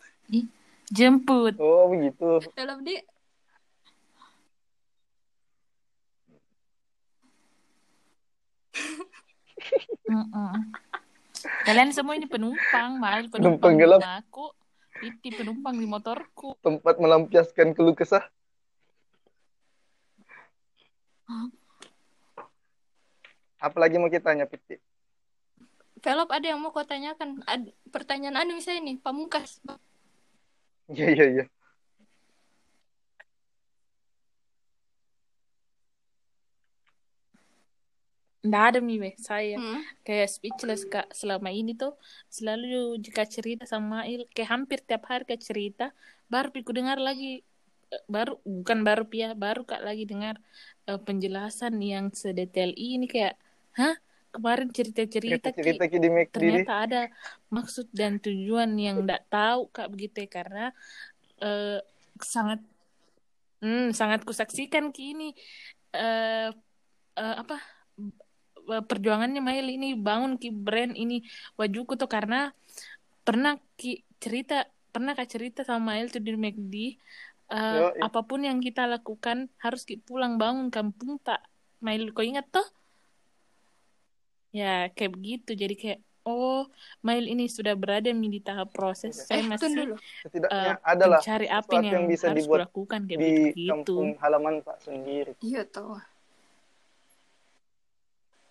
[0.89, 1.57] Jemput.
[1.59, 2.97] oh begitu Velop di
[10.09, 10.73] Mm-mm.
[11.69, 14.01] Kalian semua ini penumpang, Mail Penumpang gelap.
[14.01, 14.51] rumahku.
[14.99, 16.59] Piti penumpang di motorku.
[16.59, 18.27] tempat melampiaskan keluh kesah.
[23.63, 24.75] Apalagi mau kita tanya, Piti?
[26.05, 27.31] Velop ada yang mau kau tanyakan?
[27.53, 29.51] Ad- pertanyaan anu misalnya nih pamungkas.
[30.89, 31.43] Iya, iya, iya.
[38.47, 39.83] Nggak ada mi weh, saya Hmm.
[40.07, 41.07] kayak speechless kak.
[41.21, 41.93] Selama ini tuh
[42.37, 42.67] selalu
[43.05, 45.85] jika cerita sama Il kayak hampir tiap hari kayak cerita
[46.33, 47.43] baru piku dengar lagi.
[47.95, 50.37] Eh, baru bukan baru pia baru kak lagi dengar
[50.89, 53.35] eh, penjelasan yang sedetail ini kayak
[53.79, 53.95] hah
[54.29, 56.65] kemarin cerita-cerita Ki, Cerita-cerita ki di make diri.
[56.65, 57.01] ternyata ada
[57.49, 60.65] maksud dan tujuan yang nggak tahu kak begitu ya karena
[61.41, 61.81] eh,
[62.21, 62.61] sangat
[63.65, 65.33] hmm, sangat kusaksikan kini
[65.95, 66.51] eh
[67.19, 67.57] eh, apa
[68.71, 71.25] eh, perjuangannya Mail ini bangun ki brand ini
[71.59, 72.53] wajuku tuh karena
[73.27, 78.01] pernah ki cerita pernah kak cerita sama Mail tuh di McD eh, Yoi.
[78.05, 81.43] apa pun yang kita lakukan harus ki pulang bangun kampung tak
[81.81, 82.67] Mail kau ingat tuh
[84.59, 86.67] ya kayak begitu jadi kayak oh
[87.07, 89.95] Mail ini sudah berada di tahap proses saya eh masih dulu
[90.27, 94.55] Setidaknya eh, adalah mencari apa yang, yang bisa harus dibuat kayak di begitu kampung halaman
[94.67, 95.33] Pak sendiri.
[95.41, 95.95] iya tahu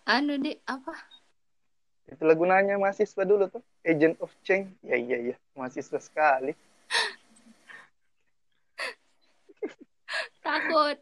[0.07, 0.95] anu di apa
[2.07, 3.59] Itulah gunanya mahasiswa dulu tuh.
[3.83, 4.71] Agent of change.
[4.79, 5.35] Ya, iya, iya.
[5.59, 6.55] Mahasiswa sekali.
[10.47, 10.95] Takut.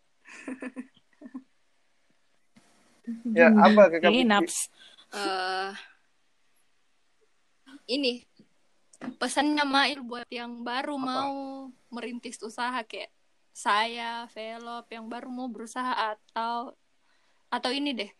[3.38, 4.74] Ya, apa ke Ini naps.
[5.16, 5.72] Eh
[7.88, 8.26] ini
[9.20, 11.05] pesannya Mail buat yang baru Apa?
[11.05, 11.36] mau
[11.93, 13.11] merintis usaha kayak
[13.55, 16.76] saya, Velop yang baru mau berusaha atau
[17.47, 18.11] atau ini deh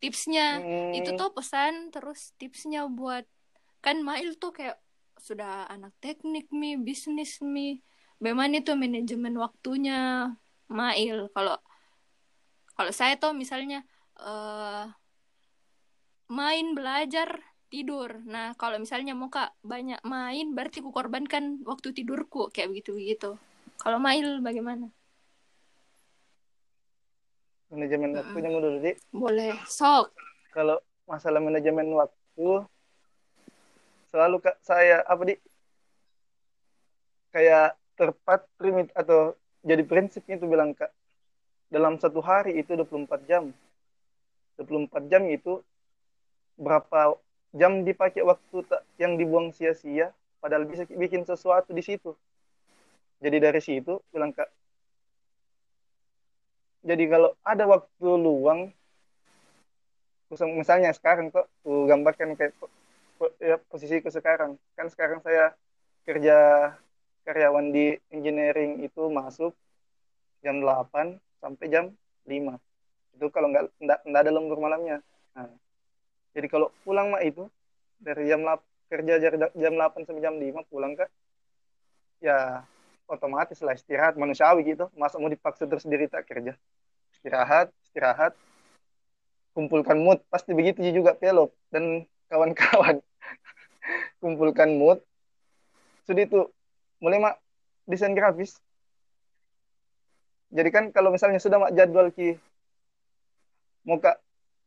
[0.00, 0.58] tipsnya.
[0.58, 3.22] Hmm, itu tuh pesan terus tipsnya buat
[3.84, 4.80] kan Mail tuh kayak
[5.20, 7.84] sudah anak teknik mi bisnis mi
[8.16, 10.32] bagaimana itu manajemen waktunya
[10.66, 11.28] Mail.
[11.36, 11.60] Kalau
[12.74, 13.84] kalau saya tuh misalnya
[14.18, 14.88] eh
[16.30, 18.22] main belajar tidur.
[18.24, 23.30] Nah kalau misalnya mau kak banyak main berarti ku korbankan waktu tidurku kayak begitu begitu
[23.80, 24.92] kalau Mail bagaimana?
[27.72, 28.20] Manajemen Mm-mm.
[28.20, 28.78] waktunya dulu,
[29.14, 29.54] boleh.
[29.64, 30.12] Sok.
[30.50, 32.66] Kalau masalah manajemen waktu,
[34.10, 35.34] selalu kak saya apa di
[37.30, 40.90] kayak terpat limit atau jadi prinsipnya itu bilang kak
[41.70, 43.54] dalam satu hari itu 24 jam.
[44.58, 45.62] 24 jam itu
[46.60, 47.16] berapa
[47.56, 48.62] jam dipakai waktu
[49.00, 50.12] yang dibuang sia-sia
[50.44, 52.12] padahal bisa bikin sesuatu di situ.
[53.20, 54.48] Jadi dari situ bilang kak
[56.80, 58.72] jadi kalau ada waktu luang
[60.30, 62.54] misalnya sekarang kok aku gambarkan kayak
[63.42, 64.56] ya, posisiku sekarang.
[64.78, 65.52] Kan sekarang saya
[66.08, 66.70] kerja
[67.28, 69.52] karyawan di engineering itu masuk
[70.40, 71.92] jam 8 sampai jam
[72.24, 72.56] 5
[73.12, 73.68] itu kalau nggak
[74.08, 75.04] nggak ada lembur malamnya.
[75.36, 75.50] Nah,
[76.30, 77.50] jadi kalau pulang mah itu
[77.98, 79.14] dari jam 8 kerja
[79.54, 81.10] jam 8 sampai jam 5 pulang kak
[82.22, 82.62] ya
[83.10, 84.86] otomatis lah istirahat manusiawi gitu.
[84.94, 86.54] Masa mau dipaksa terus diri tak kerja?
[87.18, 88.38] Istirahat istirahat
[89.52, 90.22] kumpulkan mood.
[90.30, 93.02] Pasti begitu juga pelop dan kawan-kawan.
[94.22, 95.02] Kumpulkan mood.
[96.06, 96.40] Sudah itu
[97.02, 97.36] mulai mak
[97.90, 98.54] desain grafis.
[100.54, 102.38] Jadi kan kalau misalnya sudah mak jadwal ki
[103.86, 104.20] mau kak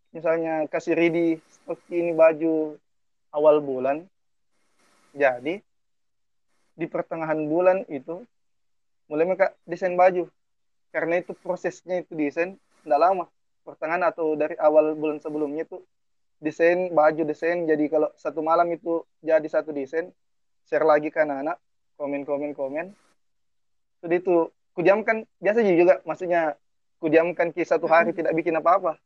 [0.10, 2.76] misalnya kasih ready stok ini baju
[3.32, 4.04] awal bulan
[5.14, 5.62] jadi
[6.74, 8.26] di pertengahan bulan itu
[9.06, 10.26] mulai mak desain baju.
[10.90, 13.26] Karena itu prosesnya itu desain tidak lama.
[13.62, 15.86] Pertengahan atau dari awal bulan sebelumnya tuh
[16.42, 17.70] desain baju desain.
[17.70, 20.10] Jadi kalau satu malam itu jadi satu desain
[20.66, 21.62] share lagi ke anak-anak
[21.98, 22.86] komen komen komen.
[24.02, 26.58] Sudah itu kudiamkan biasa juga maksudnya
[26.98, 28.98] kudiamkan ki satu hari tidak bikin apa-apa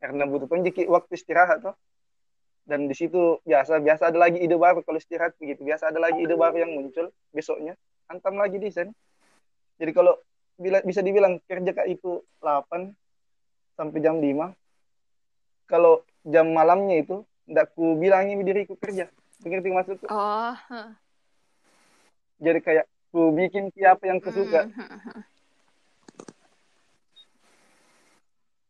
[0.00, 1.76] karena butuh penjiki waktu istirahat toh
[2.64, 5.62] dan di situ biasa biasa ada lagi ide baru kalau istirahat begitu.
[5.64, 7.76] Biasa ada lagi ide baru yang muncul besoknya.
[8.08, 8.90] Hantam lagi desain
[9.80, 10.16] jadi kalau
[10.60, 12.92] bila bisa dibilang kerja kak itu 8
[13.80, 14.52] sampai jam 5
[15.64, 19.08] kalau jam malamnya itu ndak ku bilangi diriku kerja.
[19.40, 20.56] Begitu maksudku oh
[22.40, 24.72] jadi kayak ku bikin siapa yang hmm.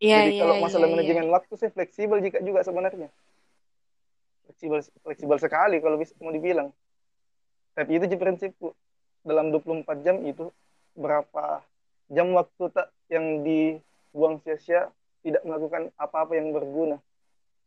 [0.00, 0.92] Iya, jadi iya, kalau masalah iya.
[0.96, 3.12] manajemen waktu sih fleksibel jika juga sebenarnya.
[4.48, 6.72] Fleksibel fleksibel sekali kalau bisa mau dibilang.
[7.76, 8.72] Tapi itu prinsipku.
[9.20, 10.48] Dalam 24 jam itu
[10.96, 11.60] berapa
[12.08, 14.88] jam waktu tak yang dibuang sia-sia
[15.20, 16.96] tidak melakukan apa-apa yang berguna.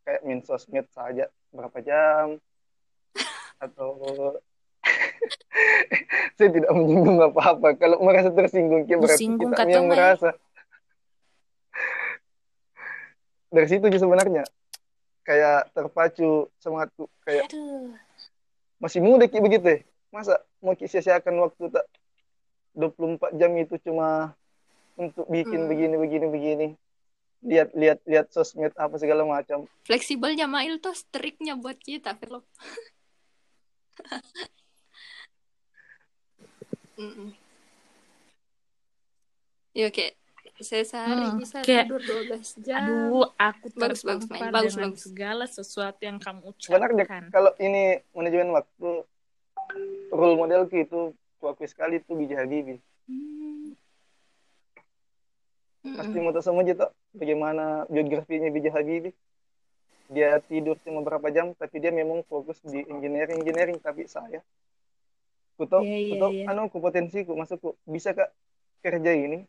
[0.02, 2.42] Kayak main sosmed saja berapa jam?
[3.62, 3.94] Atau
[6.36, 7.78] saya tidak menyinggung apa-apa.
[7.78, 10.34] Kalau merasa tersinggung ya berarti kita yang merasa
[13.54, 14.42] dari situ sih sebenarnya
[15.22, 17.94] kayak terpacu semangatku kayak Aduh.
[18.82, 19.78] masih muda ki begitu ya
[20.10, 21.86] masa mau ki sia-siakan waktu tak
[22.74, 24.34] 24 jam itu cuma
[24.98, 25.70] untuk bikin Hmm.
[25.70, 26.66] begini begini begini
[27.44, 32.42] lihat lihat lihat sosmed apa segala macam fleksibelnya Mail tuh striknya buat kita Velop
[36.94, 37.34] Mm-mm.
[39.74, 40.14] Ya kayak
[40.56, 42.78] saya sehari Hmm, bisa kayak- tidur 12 jam.
[42.80, 44.26] Aduh, aku Bagus, bagus.
[44.30, 45.00] Bagus, bagus.
[45.02, 47.22] segala sesuatu yang kamu sebenarnya ucapkan.
[47.28, 48.88] kalau ini manajemen waktu
[50.08, 51.00] role modelku itu
[51.36, 53.74] kuakui sekali itu Bija Habibie Hmm.
[55.92, 59.12] pasti mau tahu semua aja toh bagaimana biografinya Bija Habibie
[60.06, 64.40] dia tidur cuma berapa jam tapi dia memang fokus di engineering engineering tapi saya
[65.52, 66.44] ku tahu Iya, ku tahu iya.
[66.46, 68.32] anu ku potensiku maksudku bisa kak
[68.80, 69.44] kerja ini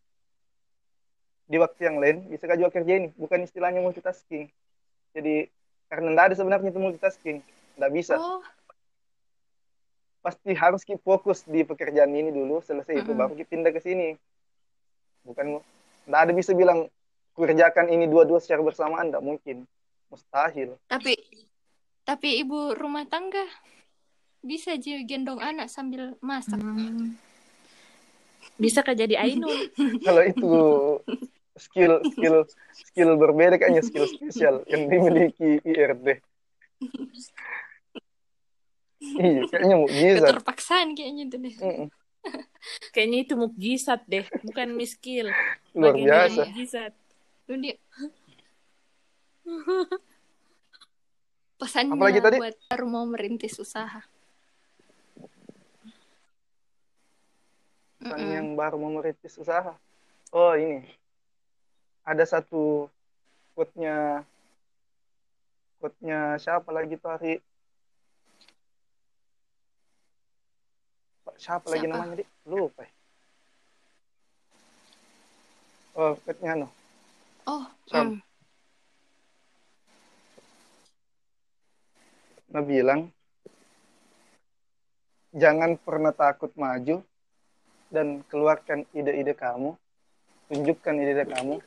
[1.45, 4.49] di waktu yang lain bisa juga kerja ini bukan istilahnya multitasking.
[5.13, 5.47] Jadi
[5.87, 7.37] karena tidak ada sebenarnya itu multitasking.
[7.45, 8.17] Tidak bisa.
[8.17, 8.41] Oh,
[10.25, 13.21] pasti harus ki fokus di pekerjaan ini dulu selesai itu Mm-mm.
[13.21, 14.17] baru ki pindah ke sini.
[15.21, 15.61] Bukan
[16.09, 16.89] tidak ada bisa bilang
[17.37, 19.13] kerjakan ini dua-dua secara bersamaan.
[19.13, 19.69] Tidak mungkin.
[20.09, 20.77] Mustahil.
[20.89, 21.13] Tapi
[22.05, 23.45] tapi ibu rumah tangga
[24.45, 26.57] bisa aja gendong anak sambil masak.
[26.57, 27.17] Hmm.
[28.55, 29.73] Bisa kah jadi Ainul?
[30.05, 30.53] Kalau itu
[31.55, 32.37] skill skill
[32.71, 36.07] skill berbeda kayaknya skill spesial yang dimiliki IRD.
[39.15, 40.29] Iya, kayaknya mukjizat.
[40.35, 41.55] Keterpaksaan kayaknya itu deh.
[41.61, 41.87] Mm-mm.
[42.91, 45.29] Kayaknya itu mukjizat deh, bukan miskil.
[45.77, 46.41] Luar Bagian biasa.
[46.49, 46.93] Mukjizat.
[47.47, 47.75] Lu dia
[51.61, 52.37] pesannya Apalagi tadi?
[52.41, 54.01] buat baru mau merintis usaha.
[58.01, 58.33] Pesan Mm-mm.
[58.35, 59.73] yang baru mau merintis usaha.
[60.33, 60.83] Oh ini,
[62.05, 62.85] ada satu
[63.57, 64.21] quote-nya,
[65.81, 67.33] quote-nya siapa lagi tuh hari?
[71.35, 71.97] Siapa, lagi Siapa?
[71.97, 72.25] namanya di?
[72.47, 72.85] Lupa.
[72.85, 72.91] ya.
[75.97, 76.67] Oh, quote-nya no.
[77.49, 78.15] Oh, Sam.
[78.15, 78.21] mm.
[82.55, 83.11] Nah bilang,
[85.35, 87.03] jangan pernah takut maju
[87.91, 89.75] dan keluarkan ide-ide kamu,
[90.47, 91.59] tunjukkan ide-ide kamu,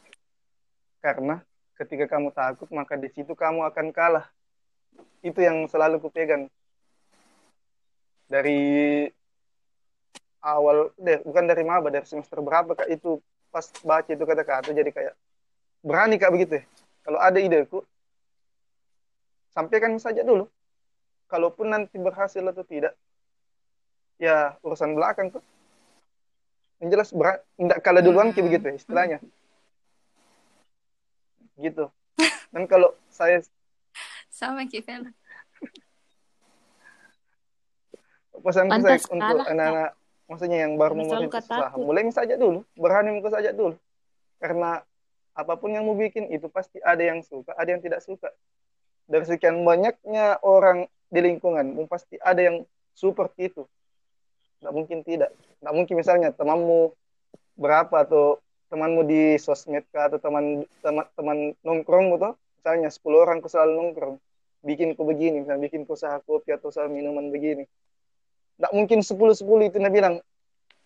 [0.98, 1.42] karena
[1.78, 4.26] ketika kamu takut maka di situ kamu akan kalah.
[5.22, 6.46] Itu yang selalu kupegang
[8.30, 9.06] dari
[10.42, 13.18] awal, deh, bukan dari maba, dari semester berapa kak itu
[13.48, 15.14] pas baca itu kata-kata jadi kayak
[15.82, 16.64] berani kak begitu ya.
[17.02, 17.82] Kalau ada ideku,
[19.50, 20.46] sampaikan saja dulu
[21.26, 22.94] kalaupun nanti berhasil atau tidak,
[24.20, 25.42] ya urusan belakang tuh.
[26.78, 28.38] Yang jelas berat, tidak kalah duluan Hmm.
[28.38, 29.18] begitu ya, istilahnya.
[31.58, 31.84] Gitu.
[32.54, 33.42] Dan kalau saya
[34.30, 35.10] sama Kivela.
[38.38, 39.98] pesan saya untuk anak-anak,
[40.30, 43.74] maksudnya yang baru mau kata usaha, mulai saja dulu, berani muka saja dulu.
[44.38, 44.78] Karena
[45.34, 48.30] apa pun yang mau bikin itu pasti ada yang suka, ada yang tidak suka.
[49.10, 52.62] Dari sekian banyaknya orang di lingkungan, pasti ada yang
[52.94, 53.66] support itu.
[54.62, 55.34] Tidak mungkin tidak.
[55.34, 56.94] Tidak mungkin misalnya temanmu
[57.58, 58.38] berapa atau
[58.68, 63.72] temanmu di sosmed kah, atau teman teman teman nongkrong gitu, misalnya 10 orang ku selalu
[63.80, 64.16] nongkrong,
[64.64, 67.64] bikin ku begini, misalnya bikin ku usaha kopi atau usaha minuman begini.
[68.58, 70.20] Tidak mungkin 10-10 itu nah bilang,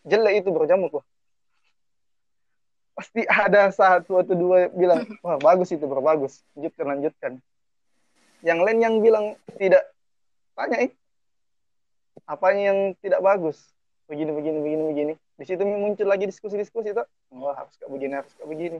[0.07, 1.05] jelek itu berjamu kok.
[2.93, 6.45] Pasti ada satu atau dua bilang, wah bagus itu bro, bagus.
[6.55, 7.33] Lanjutkan, lanjutkan.
[8.45, 9.26] Yang lain yang bilang
[9.57, 9.87] tidak,
[10.53, 10.93] tanya eh,
[12.28, 13.72] apanya yang tidak bagus?
[14.11, 15.12] Begini, begini, begini, begini.
[15.41, 17.09] Di situ muncul lagi diskusi-diskusi tuh.
[17.33, 18.78] Wah harus kayak begini, harus kayak begini.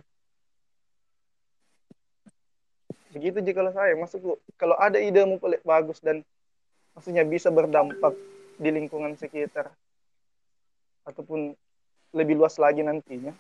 [3.13, 6.25] Begitu juga kalau saya, maksudku kalau ada ide mau pelik bagus dan
[6.93, 8.13] maksudnya bisa berdampak
[8.61, 9.73] di lingkungan sekitar
[11.09, 11.57] ataupun
[12.13, 13.33] lebih luas lagi nantinya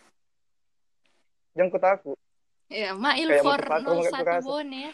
[1.54, 2.18] jangan kau takut
[2.72, 4.48] Ya, Mail Kayak for 01 kerasa.
[4.48, 4.92] Bone ya.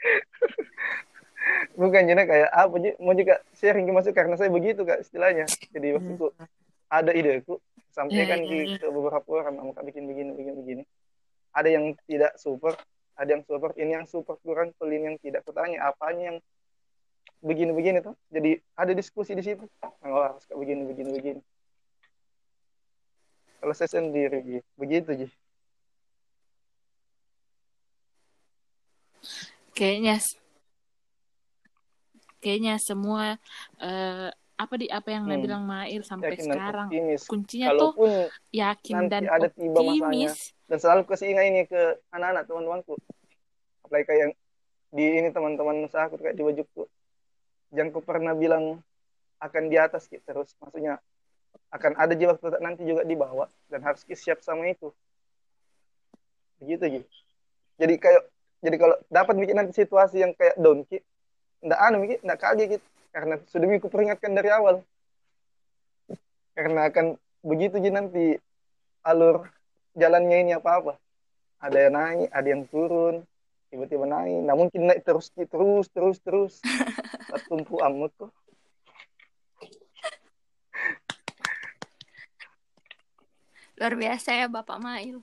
[1.76, 2.90] bukan jadi kayak apa Ji?
[2.96, 6.32] mau juga sharing ke masuk karena saya begitu kak istilahnya jadi maksudku
[6.88, 7.60] ada ideku
[7.92, 8.76] sampaikan Ya, ya, ke, ya.
[8.80, 10.82] ke beberapa orang mau kak bikin begini begini begini
[11.52, 12.80] ada yang tidak support
[13.16, 15.44] ada yang support ini yang support kurang pelin yang tidak.
[15.44, 16.38] Kutanya apanya yang
[17.44, 18.16] begini begini tuh?
[18.32, 19.68] Jadi ada diskusi di situ.
[19.84, 21.40] Oh, harus kayak begini begini begini.
[23.62, 25.28] Kalau saya sendiri Ji, begitu Ji.
[29.76, 30.18] Kayaknya
[32.42, 33.38] kayaknya semua
[33.78, 34.28] eh,
[34.62, 35.42] apa di apa yang Hmm.
[35.42, 36.88] bilang Mair sampai yakin sekarang?
[36.88, 37.22] optimis.
[37.26, 38.10] Kuncinya tuh kalaupun
[38.54, 39.92] yakin nanti dan ada tiba masanya.
[40.06, 40.34] optimis.
[40.70, 41.82] dan selalu kasih ingat ini ke
[42.14, 42.94] anak-anak teman-temanku.
[43.82, 44.32] Apalagi kayak yang
[44.92, 46.84] di ini teman-teman usaha aku kayak di wajibku
[47.72, 48.80] jangan ku pernah bilang
[49.38, 50.54] akan di atas gitu terus.
[50.62, 51.02] Maksudnya
[51.74, 54.92] akan ada di waktu nanti juga di bawah dan harus siap sama itu.
[56.62, 57.08] Begitu gitu
[57.80, 58.22] jadi kayak
[58.62, 61.02] jadi kalau dapat bikin nanti situasi yang kayak down ki.
[61.66, 62.16] Ndak anu ki.
[62.22, 64.80] Ndak kaget gitu karena sudah ku peringatkan dari awal
[66.52, 68.36] karena akan begitu ji nanti
[69.04, 69.48] alur
[69.96, 70.96] jalannya ini apa-apa.
[71.62, 73.22] Ada yang naik, ada yang turun,
[73.70, 74.40] tiba-tiba naik.
[74.42, 76.54] Nah mungkin naik terus, terus, terus, terus.
[77.48, 78.32] Tumpu amut kok.
[83.78, 85.22] Luar biasa ya Bapak Mail.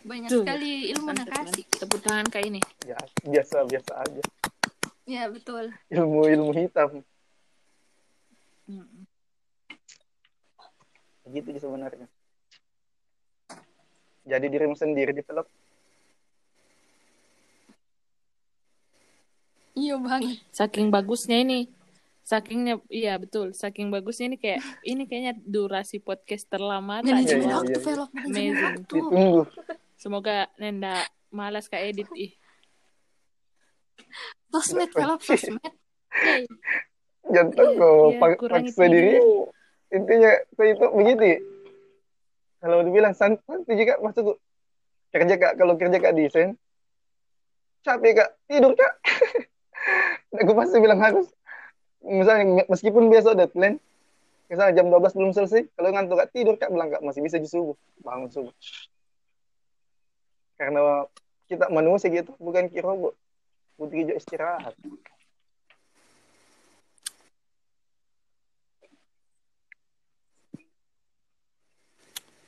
[0.00, 1.64] Banyak Tuh, sekali ilmu nakasih.
[1.68, 2.60] Tepuk tangan kayak ini.
[2.88, 4.22] Ya, biasa, biasa aja.
[5.10, 5.74] Ya, betul.
[5.90, 7.02] Ilmu-ilmu hitam.
[8.70, 9.02] Mm-mm.
[11.26, 12.06] Begitu sih sebenarnya.
[14.22, 15.50] Jadi dirimu sendiri dipeluk.
[19.74, 20.46] Iya banget.
[20.54, 21.66] Saking bagusnya ini.
[22.22, 23.50] Sakingnya iya betul.
[23.50, 28.06] Saking bagusnya ini kayak ini kayaknya durasi podcast terlama Manajemen iya, iya, waktu, iya.
[28.06, 28.74] Amazing.
[28.86, 29.50] Ditunggu.
[29.98, 31.02] Semoga Nenda
[31.34, 32.30] malas kak edit ih.
[34.50, 35.62] Sosmed, velop, sosmed.
[37.30, 39.54] Jangan kok paksa dirimu.
[39.90, 41.42] intinya saya itu begitu.
[42.62, 44.38] Kalau dibilang santai juga maksudku
[45.14, 45.52] kerja kak?
[45.58, 46.58] Kalau kerja kak desain.
[47.86, 48.30] Capek kak.
[48.50, 48.92] Tidur kak.
[50.42, 51.26] Aku pasti bilang harus.
[52.02, 53.78] Misalnya meskipun biasa deadline
[54.50, 57.46] misalnya jam 12 belum selesai kalau ngantuk kak tidur kak bilang kak masih bisa di
[57.46, 57.78] subuh.
[58.02, 58.54] Bangun subuh.
[60.58, 61.06] Karena
[61.46, 63.14] kita manusia gitu bukan kirobot
[63.80, 64.76] butuh juga istirahat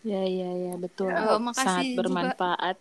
[0.03, 1.15] Ya, ya, ya, betul.
[1.15, 1.99] Oh, makasih Sangat juga.
[2.03, 2.77] bermanfaat.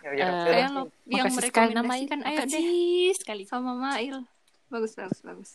[0.00, 0.72] ya, ya, ya, Kayak ya.
[0.72, 2.66] lo yang Makasih sekali merekomendasikan ayo deh
[3.12, 3.42] sekali.
[3.44, 4.24] sama Mail.
[4.72, 5.50] Bagus bagus bagus.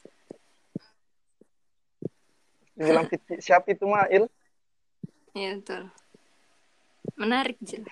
[2.80, 4.32] dibilang piti- siapa itu Mail
[5.36, 5.84] Iya betul.
[7.20, 7.92] Menarik jelas.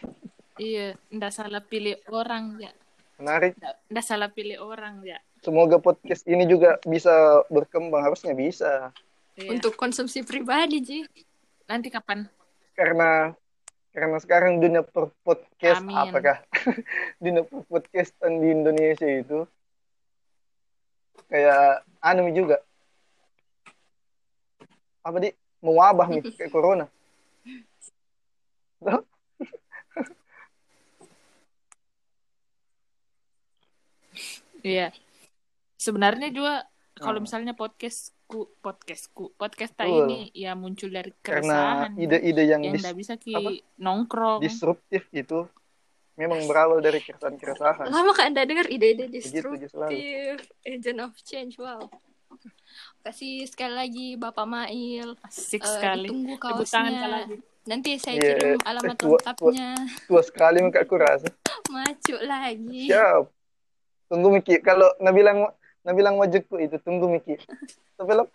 [0.56, 2.72] Iya, ndak salah pilih orang ya.
[3.18, 3.54] Menarik
[3.90, 5.18] ndak salah pilih orang ya.
[5.42, 8.94] semoga podcast ini juga bisa berkembang harusnya bisa
[9.38, 9.54] Iya.
[9.54, 11.00] Untuk konsumsi pribadi Ji.
[11.70, 12.26] nanti kapan?
[12.74, 13.38] karena
[13.94, 15.94] karena sekarang dunia per podcast Amin.
[15.94, 16.42] apakah
[17.24, 19.46] dunia per podcastan di Indonesia itu
[21.30, 22.62] kayak anu juga
[25.02, 25.30] apa di
[25.62, 26.86] mewabah nih kayak corona
[34.60, 34.90] Iya.
[35.76, 37.26] Sebenarnya juga kalau Hmm.
[37.26, 40.10] misalnya podcastku, podcastku, podcast Betul.
[40.10, 41.92] ini ya muncul dari karena keresahan.
[41.96, 43.50] ide-ide yang yang dis- ndak bisa ki apa?
[43.78, 44.42] nongkrong.
[44.42, 45.46] disruptif itu
[46.16, 49.70] memang berawal dari keresahan-keresahan Lama kan anda dengar ide-ide destruktif,
[50.64, 51.56] agent of change.
[51.56, 51.86] Wow.
[53.00, 55.14] Kasih sekali lagi Bapak Mail.
[55.22, 56.10] Asik Eh, sekali.
[56.10, 56.66] tangan kaosnya.
[56.66, 57.36] sekali lagi.
[57.64, 59.70] Nanti saya Iya, kirim alamat tua- tua- lengkapnya.
[60.08, 61.28] tua sekali muka aku rasa
[61.70, 62.88] Macu lagi.
[62.88, 63.28] siap
[64.08, 65.52] tunggu Miki kalau Nabilang
[65.84, 67.36] Nabilang wajibku itu tunggu Miki
[67.96, 68.26] tapi lo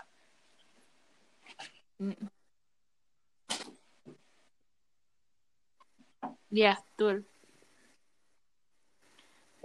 [2.02, 2.18] Mm.
[6.50, 7.22] Iya, betul.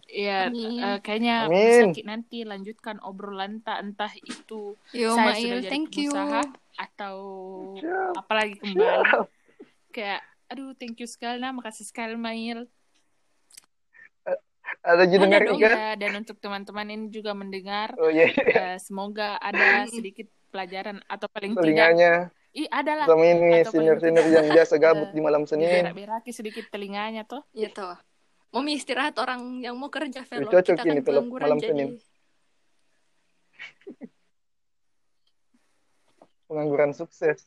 [0.05, 1.91] Iya, eh, kayaknya Amin.
[1.91, 6.13] ki- nanti lanjutkan obrolan tak entah itu Yo saya sudah jadi thank you.
[6.77, 7.17] atau
[8.13, 9.25] apalagi kembali
[9.89, 12.69] kayak aduh thank you sekali nah makasih sekali Mail
[14.83, 18.31] ada juga dengar dong, ya dan untuk teman-teman ini juga mendengar oh iya.
[18.31, 22.13] eh, semoga ada sedikit pelajaran atau paling tidak telinganya.
[22.55, 25.69] Ih adalah sama ini Atau paling senior-senior tidak, yang biasa gabut di malam Senin.
[25.69, 27.45] Berak-beraki sedikit telinganya toh.
[27.53, 27.95] Iya toh.
[28.55, 30.49] Mau istirahat orang yang mau kerja velop.
[30.49, 31.67] cocok Kita ini kan malam jadi.
[31.69, 31.89] Senin.
[36.47, 37.43] pengangguran sukses.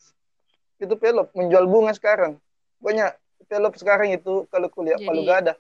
[0.76, 2.36] Itu pelop menjual bunga sekarang.
[2.84, 3.16] Banyak
[3.48, 5.54] pelop sekarang itu kalau kuliah Jadi- apa lu gak ada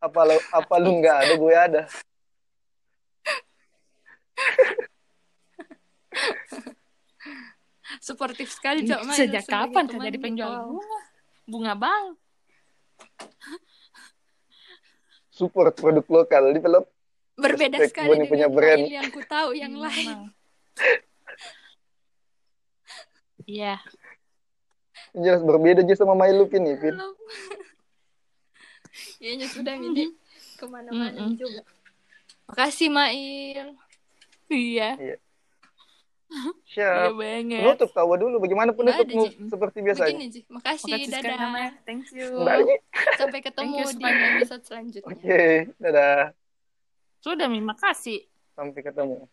[0.00, 1.82] apa lu apa lu nggak ada gue ada
[8.00, 9.90] Suportif sekali Cok Mail sejak kapan teman.
[9.90, 10.98] kau jadi penjual bunga
[11.44, 12.04] bunga bang
[15.28, 16.86] support produk lokal di pelop
[17.34, 18.82] Berbeda Respect, sekali Boni punya dengan brand.
[18.84, 20.08] Yang ku tahu yang Hmm, lain.
[23.50, 23.82] Iya,
[25.10, 26.94] jelas berbeda aja sama My Look ini Pin.
[28.90, 29.16] Velop.
[29.16, 30.04] Kayaknya sudah Midi
[30.54, 31.38] ke mana-mana Mm-mm.
[31.38, 31.62] juga.
[32.46, 33.66] Makasih Mail.
[34.50, 34.98] iya,
[36.70, 37.62] siap iya banget.
[37.62, 39.46] penutup tawa dulu bagaimana penutupmu Ji.
[39.46, 40.40] seperti biasanya Begini Ji.
[40.46, 41.36] Makasih, Makasih dadah.
[41.38, 41.70] namanya.
[41.82, 42.28] Thank you.
[42.34, 42.74] Ji.
[43.18, 45.10] Sampai ketemu you, di episode selanjutnya.
[45.10, 45.42] oke
[45.78, 46.34] dadah
[47.20, 48.26] Sudah, Mi, makasih.
[48.54, 49.28] sampai ketemu